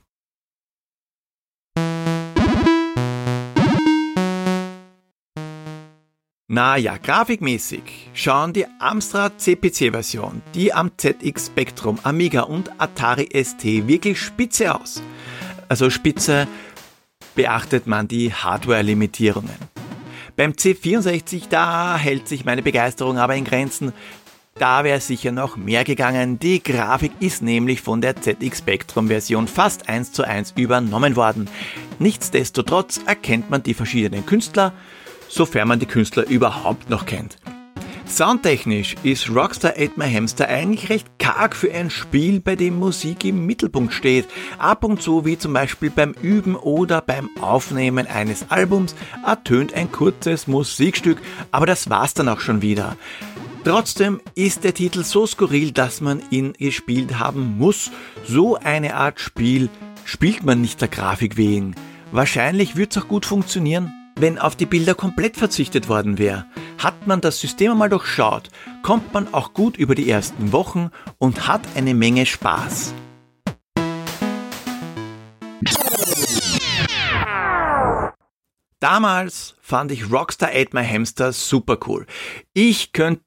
Naja, 6.51 6.97
grafikmäßig 6.97 8.09
schauen 8.14 8.55
die 8.55 8.66
Amstrad 8.81 9.38
CPC-Version, 9.38 10.42
die 10.55 10.73
am 10.73 10.90
ZX 10.97 11.47
Spectrum, 11.47 12.01
Amiga 12.03 12.42
und 12.42 12.81
Atari 12.81 13.29
ST 13.44 13.87
wirklich 13.87 14.18
spitze 14.18 14.75
aus. 14.75 15.03
Also 15.68 15.90
spitze 15.90 16.49
beachtet 17.35 17.87
man 17.87 18.09
die 18.09 18.33
Hardware-Limitierungen. 18.33 19.78
Beim 20.38 20.53
C64, 20.53 21.48
da 21.51 21.98
hält 21.98 22.29
sich 22.29 22.44
meine 22.44 22.62
Begeisterung 22.62 23.18
aber 23.18 23.35
in 23.35 23.44
Grenzen. 23.44 23.92
Da 24.55 24.85
wäre 24.85 25.01
sicher 25.01 25.33
noch 25.33 25.57
mehr 25.57 25.83
gegangen. 25.83 26.38
Die 26.38 26.62
Grafik 26.62 27.11
ist 27.18 27.42
nämlich 27.42 27.81
von 27.81 28.01
der 28.01 28.14
ZX 28.14 28.59
Spectrum 28.59 29.09
Version 29.09 29.48
fast 29.48 29.88
eins 29.88 30.12
zu 30.12 30.22
eins 30.22 30.53
übernommen 30.57 31.16
worden. 31.16 31.51
Nichtsdestotrotz 31.98 33.01
erkennt 33.05 33.51
man 33.51 33.64
die 33.64 33.74
verschiedenen 33.74 34.27
Künstler, 34.27 34.72
sofern 35.29 35.66
man 35.66 35.81
die 35.81 35.87
Künstler 35.87 36.24
überhaupt 36.29 36.88
noch 36.88 37.05
kennt. 37.05 37.37
Soundtechnisch 38.09 38.97
ist 39.03 39.29
Rockstar 39.31 39.75
My 39.97 40.11
Hamster 40.11 40.49
eigentlich 40.49 40.88
recht 40.88 41.07
karg 41.18 41.55
für 41.55 41.73
ein 41.73 41.90
Spiel, 41.90 42.40
bei 42.40 42.57
dem 42.57 42.79
Musik 42.79 43.25
im 43.25 43.44
Mittelpunkt 43.44 43.92
steht. 43.92 44.27
Ab 44.59 44.83
und 44.83 45.03
zu, 45.03 45.25
wie 45.25 45.38
zum 45.38 45.53
Beispiel 45.53 45.90
beim 45.90 46.12
Üben 46.23 46.57
oder 46.57 47.01
beim 47.01 47.29
Aufnehmen 47.40 48.07
eines 48.07 48.51
Albums, 48.51 48.97
ertönt 49.25 49.75
ein 49.75 49.92
kurzes 49.92 50.47
Musikstück, 50.47 51.18
aber 51.53 51.66
das 51.66 51.90
war's 51.90 52.14
dann 52.14 52.29
auch 52.29 52.40
schon 52.40 52.62
wieder. 52.62 52.97
Trotzdem 53.62 54.21
ist 54.35 54.64
der 54.64 54.75
Titel 54.75 55.05
so 55.05 55.27
skurril, 55.27 55.73
dass 55.73 56.01
man 56.01 56.23
ihn 56.31 56.55
gespielt 56.55 57.18
haben 57.18 57.59
muss. 57.59 57.90
So 58.25 58.57
eine 58.57 58.94
Art 58.94 59.21
Spiel 59.21 59.68
spielt 60.05 60.44
man 60.44 60.61
nicht 60.61 60.81
der 60.81 60.88
Grafik 60.88 61.37
wegen. 61.37 61.75
Wahrscheinlich 62.11 62.75
wird's 62.75 62.97
auch 62.97 63.07
gut 63.07 63.27
funktionieren, 63.27 63.92
wenn 64.16 64.38
auf 64.38 64.57
die 64.57 64.66
Bilder 64.66 64.94
komplett 64.94 65.37
verzichtet 65.37 65.88
worden 65.88 66.18
wäre. 66.18 66.47
Hat 66.79 67.09
man 67.09 67.21
das 67.21 67.41
System 67.41 67.73
einmal 67.73 67.88
durchschaut, 67.88 68.51
kommt 68.83 69.12
man 69.12 69.35
auch 69.35 69.53
gut 69.53 69.77
über 69.77 69.97
die 69.97 70.09
ersten 70.09 70.53
Wochen 70.53 70.91
und 71.19 71.49
hat 71.49 71.62
eine 71.75 71.93
Menge 71.93 72.25
Spaß. 72.25 72.95
Damals 78.79 79.57
fand 79.61 79.91
ich 79.91 80.09
Rockstar 80.12 80.51
Ate 80.51 80.71
My 80.73 80.87
Hamster 80.87 81.33
super 81.33 81.79
cool. 81.88 82.07
Ich 82.55 82.93
könnte 82.93 83.25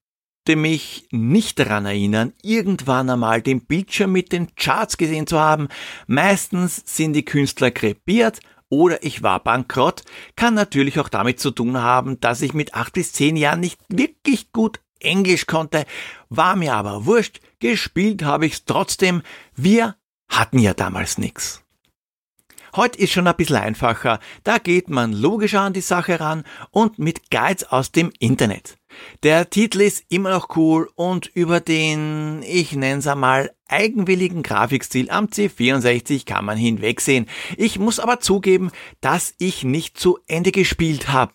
mich 0.56 1.10
nicht 1.12 1.60
daran 1.60 1.86
erinnern, 1.86 2.32
irgendwann 2.42 3.10
einmal 3.10 3.42
den 3.42 3.66
Bildschirm 3.66 4.14
mit 4.14 4.32
den 4.32 4.56
Charts 4.56 4.96
gesehen 4.96 5.28
zu 5.28 5.38
haben. 5.38 5.68
Meistens 6.08 6.82
sind 6.86 7.12
die 7.14 7.26
Künstler 7.26 7.72
krepiert 7.72 8.40
oder 8.72 9.04
ich 9.04 9.22
war 9.22 9.44
bankrott, 9.44 10.04
kann 10.36 10.56
natürlich 10.56 11.00
auch 11.00 11.10
damit 11.10 11.40
zu 11.40 11.52
tun 11.52 11.78
haben, 11.78 12.20
dass 12.20 12.42
ich 12.42 12.56
mit 12.56 12.74
acht 12.74 12.94
bis 12.94 13.14
zehn 13.14 13.36
Jahren 13.36 13.60
nicht 13.60 13.80
wirklich 13.90 14.52
gut 14.52 14.80
Englisch 15.00 15.46
konnte, 15.46 15.86
war 16.30 16.56
mir 16.56 16.74
aber 16.74 17.06
wurscht, 17.06 17.42
gespielt 17.60 18.24
habe 18.24 18.46
ich's 18.46 18.66
trotzdem, 18.66 19.22
wir 19.56 19.96
hatten 20.30 20.58
ja 20.58 20.74
damals 20.74 21.18
nix. 21.18 21.62
Heute 22.76 23.00
ist 23.00 23.12
schon 23.12 23.28
ein 23.28 23.36
bisschen 23.36 23.58
einfacher, 23.58 24.20
da 24.46 24.58
geht 24.58 24.90
man 24.90 25.12
logischer 25.12 25.62
an 25.62 25.74
die 25.74 25.82
Sache 25.82 26.20
ran 26.22 26.46
und 26.72 27.00
mit 27.00 27.30
Guides 27.30 27.66
aus 27.66 27.92
dem 27.92 28.12
Internet. 28.20 28.78
Der 29.24 29.50
Titel 29.50 29.82
ist 29.82 30.04
immer 30.10 30.32
noch 30.32 30.56
cool 30.56 30.90
und 30.96 31.28
über 31.28 31.60
den, 31.60 32.44
ich 32.44 32.74
nenn's 32.74 33.08
einmal, 33.08 33.52
eigenwilligen 33.68 34.44
Grafikstil 34.44 35.10
am 35.10 35.28
C64 35.28 36.26
kann 36.26 36.46
man 36.46 36.58
hinwegsehen. 36.58 37.28
Ich 37.58 37.80
muss 37.80 38.00
aber 38.00 38.20
zugeben, 38.20 38.72
dass 39.00 39.34
ich 39.38 39.64
nicht 39.64 39.98
zu 39.98 40.20
Ende 40.28 40.52
gespielt 40.52 41.10
habe. 41.10 41.34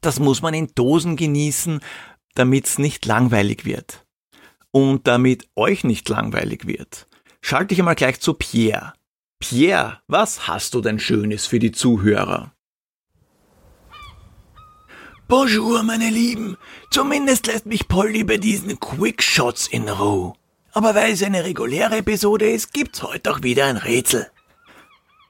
Das 0.00 0.18
muss 0.20 0.42
man 0.42 0.54
in 0.54 0.70
Dosen 0.74 1.16
genießen, 1.16 1.80
damit's 2.34 2.78
nicht 2.78 3.06
langweilig 3.06 3.64
wird. 3.64 4.04
Und 4.70 5.06
damit 5.06 5.48
euch 5.54 5.84
nicht 5.84 6.08
langweilig 6.08 6.66
wird, 6.66 7.06
schalte 7.40 7.74
ich 7.74 7.80
einmal 7.80 7.94
gleich 7.94 8.20
zu 8.20 8.34
Pierre. 8.34 8.94
Pierre, 9.38 10.00
was 10.08 10.48
hast 10.48 10.74
du 10.74 10.80
denn 10.80 10.98
Schönes 10.98 11.46
für 11.46 11.58
die 11.58 11.72
Zuhörer? 11.72 12.53
Bonjour, 15.26 15.82
meine 15.82 16.10
Lieben. 16.10 16.58
Zumindest 16.90 17.46
lässt 17.46 17.64
mich 17.64 17.88
Polly 17.88 18.24
bei 18.24 18.36
diesen 18.36 18.78
Quickshots 18.78 19.66
in 19.68 19.88
Ruhe. 19.88 20.34
Aber 20.72 20.94
weil 20.94 21.14
es 21.14 21.22
eine 21.22 21.44
reguläre 21.44 21.96
Episode 21.96 22.50
ist, 22.50 22.74
gibt's 22.74 23.02
heute 23.02 23.32
auch 23.32 23.42
wieder 23.42 23.64
ein 23.64 23.78
Rätsel. 23.78 24.30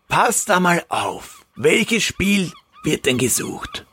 Passt 0.09 0.49
da 0.49 0.59
mal 0.59 0.85
auf. 0.89 1.47
Welches 1.55 2.03
Spiel 2.03 2.51
wird 2.83 3.07
denn 3.07 3.19
gesucht? 3.19 3.87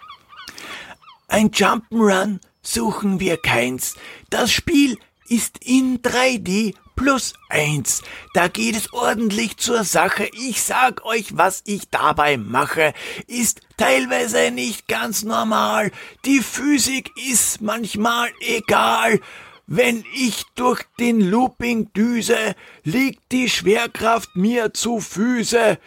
Ein 1.28 1.52
Jump'n'Run 1.52 2.40
suchen 2.64 3.20
wir 3.20 3.38
keins. 3.38 3.94
Das 4.32 4.52
Spiel 4.52 4.98
ist 5.28 5.64
in 5.64 6.02
3D 6.02 6.74
plus 7.02 7.34
eins. 7.50 8.04
Da 8.36 8.48
geht 8.48 8.76
es 8.76 8.94
ordentlich 8.94 9.58
zur 9.58 9.84
Sache. 9.84 10.30
Ich 10.34 10.62
sag 10.62 11.04
euch, 11.04 11.36
was 11.36 11.64
ich 11.66 11.90
dabei 11.90 12.38
mache, 12.38 12.94
ist 13.26 13.62
teilweise 13.76 14.52
nicht 14.52 14.88
ganz 14.88 15.24
normal. 15.24 15.92
Die 16.26 16.42
Physik 16.42 17.12
ist 17.18 17.60
manchmal 17.60 18.30
egal. 18.42 19.20
Wenn 19.66 20.04
ich 20.14 20.44
durch 20.54 20.84
den 21.00 21.22
Looping 21.22 21.92
düse, 21.94 22.56
liegt 22.84 23.32
die 23.32 23.50
Schwerkraft 23.50 24.36
mir 24.36 24.74
zu 24.74 25.00
Füße 25.00 25.80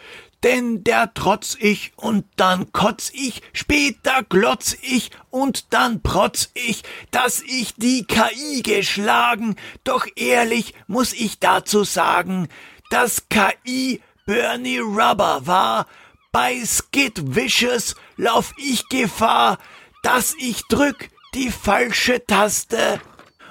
denn 0.45 0.83
der 0.83 1.11
trotz 1.15 1.57
ich 1.59 1.91
und 1.95 2.23
dann 2.35 2.71
kotz 2.71 3.11
ich, 3.15 3.41
später 3.51 4.21
glotz 4.29 4.77
ich 4.83 5.09
und 5.31 5.73
dann 5.73 6.03
protz 6.03 6.51
ich, 6.53 6.83
dass 7.09 7.41
ich 7.41 7.73
die 7.77 8.05
KI 8.05 8.61
geschlagen, 8.61 9.55
doch 9.83 10.05
ehrlich 10.15 10.75
muss 10.85 11.13
ich 11.13 11.39
dazu 11.39 11.83
sagen, 11.83 12.47
dass 12.91 13.27
KI 13.27 14.03
Bernie 14.27 14.77
Rubber 14.77 15.47
war, 15.47 15.87
bei 16.31 16.63
Skid 16.63 17.35
Vicious 17.35 17.95
lauf 18.15 18.53
ich 18.57 18.87
Gefahr, 18.89 19.57
dass 20.03 20.35
ich 20.37 20.61
drück 20.69 21.09
die 21.33 21.49
falsche 21.49 22.23
Taste 22.23 23.01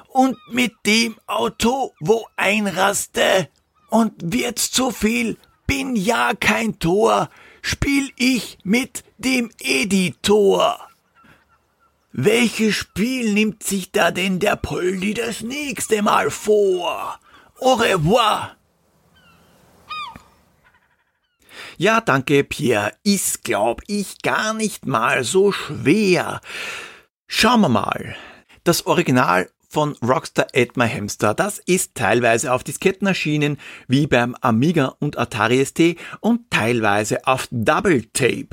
und 0.06 0.36
mit 0.52 0.72
dem 0.86 1.16
Auto 1.26 1.92
wo 1.98 2.24
einraste. 2.36 3.48
Und 3.90 4.12
wird's 4.32 4.70
zu 4.70 4.90
viel, 4.92 5.38
bin 5.66 5.96
ja 5.96 6.32
kein 6.38 6.78
Tor, 6.78 7.28
spiel 7.62 8.10
ich 8.16 8.58
mit 8.64 9.04
dem 9.18 9.50
Editor. 9.60 10.88
Welches 12.12 12.74
Spiel 12.76 13.32
nimmt 13.32 13.62
sich 13.64 13.90
da 13.90 14.10
denn 14.10 14.38
der 14.38 14.56
Poldi 14.56 15.14
das 15.14 15.40
nächste 15.40 16.02
Mal 16.02 16.30
vor? 16.30 17.18
Au 17.60 17.74
revoir! 17.74 18.56
Ja, 21.76 22.00
danke, 22.00 22.44
Pierre. 22.44 22.92
Ist, 23.02 23.42
glaub 23.42 23.82
ich, 23.88 24.22
gar 24.22 24.54
nicht 24.54 24.86
mal 24.86 25.24
so 25.24 25.50
schwer. 25.50 26.40
Schauen 27.26 27.62
wir 27.62 27.68
mal. 27.68 28.16
Das 28.62 28.86
Original 28.86 29.50
von 29.74 29.96
Rockstar 30.02 30.46
Edmar 30.52 30.88
Hamster. 30.88 31.34
Das 31.34 31.58
ist 31.58 31.96
teilweise 31.96 32.52
auf 32.52 32.62
Disketten 32.62 33.08
erschienen, 33.08 33.58
wie 33.88 34.06
beim 34.06 34.36
Amiga 34.40 34.94
und 35.00 35.18
Atari 35.18 35.64
ST 35.64 35.96
und 36.20 36.48
teilweise 36.48 37.26
auf 37.26 37.48
Double 37.50 38.04
Tape. 38.12 38.50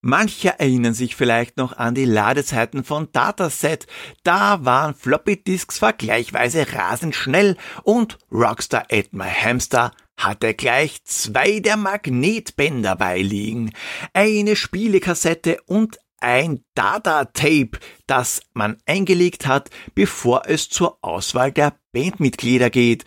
Manche 0.00 0.60
erinnern 0.60 0.94
sich 0.94 1.16
vielleicht 1.16 1.56
noch 1.56 1.76
an 1.76 1.96
die 1.96 2.04
Ladezeiten 2.04 2.84
von 2.84 3.08
Dataset. 3.10 3.88
Da 4.22 4.64
waren 4.64 4.94
Floppy 4.94 5.42
Disks 5.42 5.78
vergleichsweise 5.78 6.72
rasend 6.72 7.16
schnell 7.16 7.56
und 7.82 8.18
Rockstar 8.30 8.84
Edmar 8.90 9.26
Hamster 9.26 9.90
hatte 10.16 10.54
gleich 10.54 11.02
zwei 11.04 11.58
der 11.58 11.76
Magnetbänder 11.76 12.94
beiliegen, 12.94 13.72
eine 14.12 14.54
Spielekassette 14.54 15.58
und 15.66 15.98
ein 16.24 16.64
Data-Tape, 16.74 17.78
das 18.06 18.40
man 18.54 18.78
eingelegt 18.86 19.46
hat, 19.46 19.68
bevor 19.94 20.42
es 20.46 20.70
zur 20.70 20.98
Auswahl 21.02 21.52
der 21.52 21.78
Bandmitglieder 21.92 22.70
geht. 22.70 23.04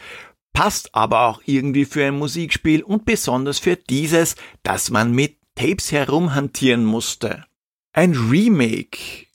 Passt 0.53 0.93
aber 0.93 1.27
auch 1.27 1.41
irgendwie 1.45 1.85
für 1.85 2.05
ein 2.05 2.17
Musikspiel 2.17 2.83
und 2.83 3.05
besonders 3.05 3.57
für 3.57 3.75
dieses, 3.75 4.35
das 4.61 4.91
man 4.91 5.11
mit 5.11 5.37
Tapes 5.55 5.91
herumhantieren 5.91 6.85
musste. 6.85 7.45
Ein 7.91 8.13
Remake, 8.13 9.25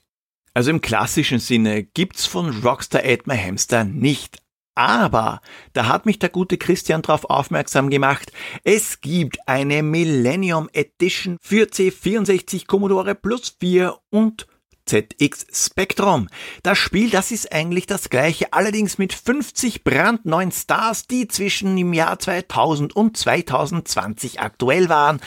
also 0.55 0.71
im 0.71 0.81
klassischen 0.81 1.41
Sinne, 1.41 1.83
gibt's 1.83 2.27
von 2.27 2.63
Rockstar 2.63 3.05
Edmar 3.05 3.37
Hamster 3.37 3.85
nicht. 3.85 4.39
Aber 4.75 5.41
da 5.75 5.87
hat 5.89 6.07
mich 6.07 6.19
der 6.19 6.31
gute 6.31 6.57
Christian 6.57 7.03
darauf 7.03 7.27
aufmerksam 7.27 7.91
gemacht, 7.91 8.33
es 8.65 9.01
gibt 9.01 9.39
eine 9.47 9.83
Millennium 9.83 10.71
Edition 10.73 11.37
für 11.41 11.67
C64 11.67 12.67
Commodore 12.67 13.15
Plus 13.15 13.57
4 13.61 13.97
und 14.11 14.47
ZX 14.87 15.47
Spectrum. 15.53 16.29
Das 16.63 16.79
Spiel, 16.79 17.11
das 17.11 17.31
ist 17.31 17.53
eigentlich 17.53 17.87
das 17.87 18.11
gleiche, 18.11 18.53
allerdings 18.53 18.99
mit 18.99 19.13
50 19.13 19.85
brandneuen 19.85 20.53
Stars, 20.53 21.07
die 21.07 21.29
zwischen 21.29 21.77
im 21.79 21.93
Jahr 21.93 22.19
2000 22.19 22.95
und 22.95 23.17
2020 23.17 24.41
aktuell 24.41 24.89
waren. 24.89 25.21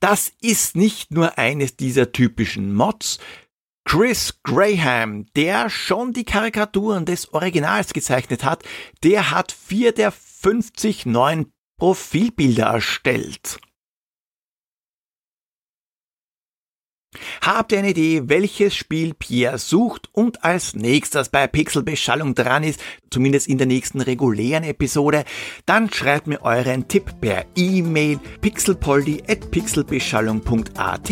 Das 0.00 0.32
ist 0.40 0.76
nicht 0.76 1.12
nur 1.12 1.38
eines 1.38 1.76
dieser 1.76 2.12
typischen 2.12 2.74
Mods, 2.74 3.18
Chris 3.84 4.40
Graham, 4.42 5.26
der 5.34 5.68
schon 5.68 6.12
die 6.12 6.24
Karikaturen 6.24 7.04
des 7.04 7.32
Originals 7.32 7.92
gezeichnet 7.92 8.44
hat, 8.44 8.64
der 9.02 9.30
hat 9.30 9.52
vier 9.52 9.92
der 9.92 10.12
50 10.12 11.06
neuen 11.06 11.52
Profilbilder 11.78 12.66
erstellt. 12.66 13.58
Habt 17.42 17.72
ihr 17.72 17.78
eine 17.78 17.90
Idee, 17.90 18.22
welches 18.26 18.74
Spiel 18.74 19.12
Pierre 19.14 19.58
sucht 19.58 20.08
und 20.12 20.44
als 20.44 20.74
nächstes 20.74 21.28
bei 21.28 21.46
Pixelbeschallung 21.46 22.34
dran 22.34 22.64
ist, 22.64 22.80
zumindest 23.10 23.48
in 23.48 23.58
der 23.58 23.66
nächsten 23.66 24.00
regulären 24.00 24.64
Episode, 24.64 25.24
dann 25.66 25.92
schreibt 25.92 26.26
mir 26.26 26.42
euren 26.42 26.88
Tipp 26.88 27.20
per 27.20 27.44
E-Mail 27.54 28.18
pixelpoldi 28.40 29.24
at 29.28 29.50
pixelbeschallung.at 29.50 31.10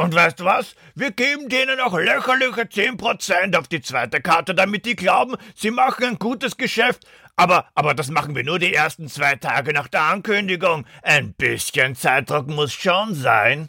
Und 0.05 0.13
weißt 0.13 0.39
du 0.39 0.45
was? 0.45 0.75
Wir 0.93 1.09
geben 1.09 1.49
denen 1.49 1.79
auch 1.79 1.97
lächerliche 1.97 2.61
10% 2.61 3.57
auf 3.57 3.67
die 3.67 3.81
zweite 3.81 4.21
Karte, 4.21 4.53
damit 4.53 4.85
die 4.85 4.95
glauben, 4.95 5.35
sie 5.55 5.71
machen 5.71 6.05
ein 6.05 6.19
gutes 6.19 6.57
Geschäft. 6.57 7.07
Aber, 7.35 7.65
aber 7.73 7.95
das 7.95 8.11
machen 8.11 8.35
wir 8.35 8.43
nur 8.43 8.59
die 8.59 8.71
ersten 8.71 9.07
zwei 9.07 9.35
Tage 9.35 9.73
nach 9.73 9.87
der 9.87 10.03
Ankündigung. 10.03 10.85
Ein 11.01 11.33
bisschen 11.33 11.95
Zeitdruck 11.95 12.45
muss 12.45 12.71
schon 12.71 13.15
sein. 13.15 13.67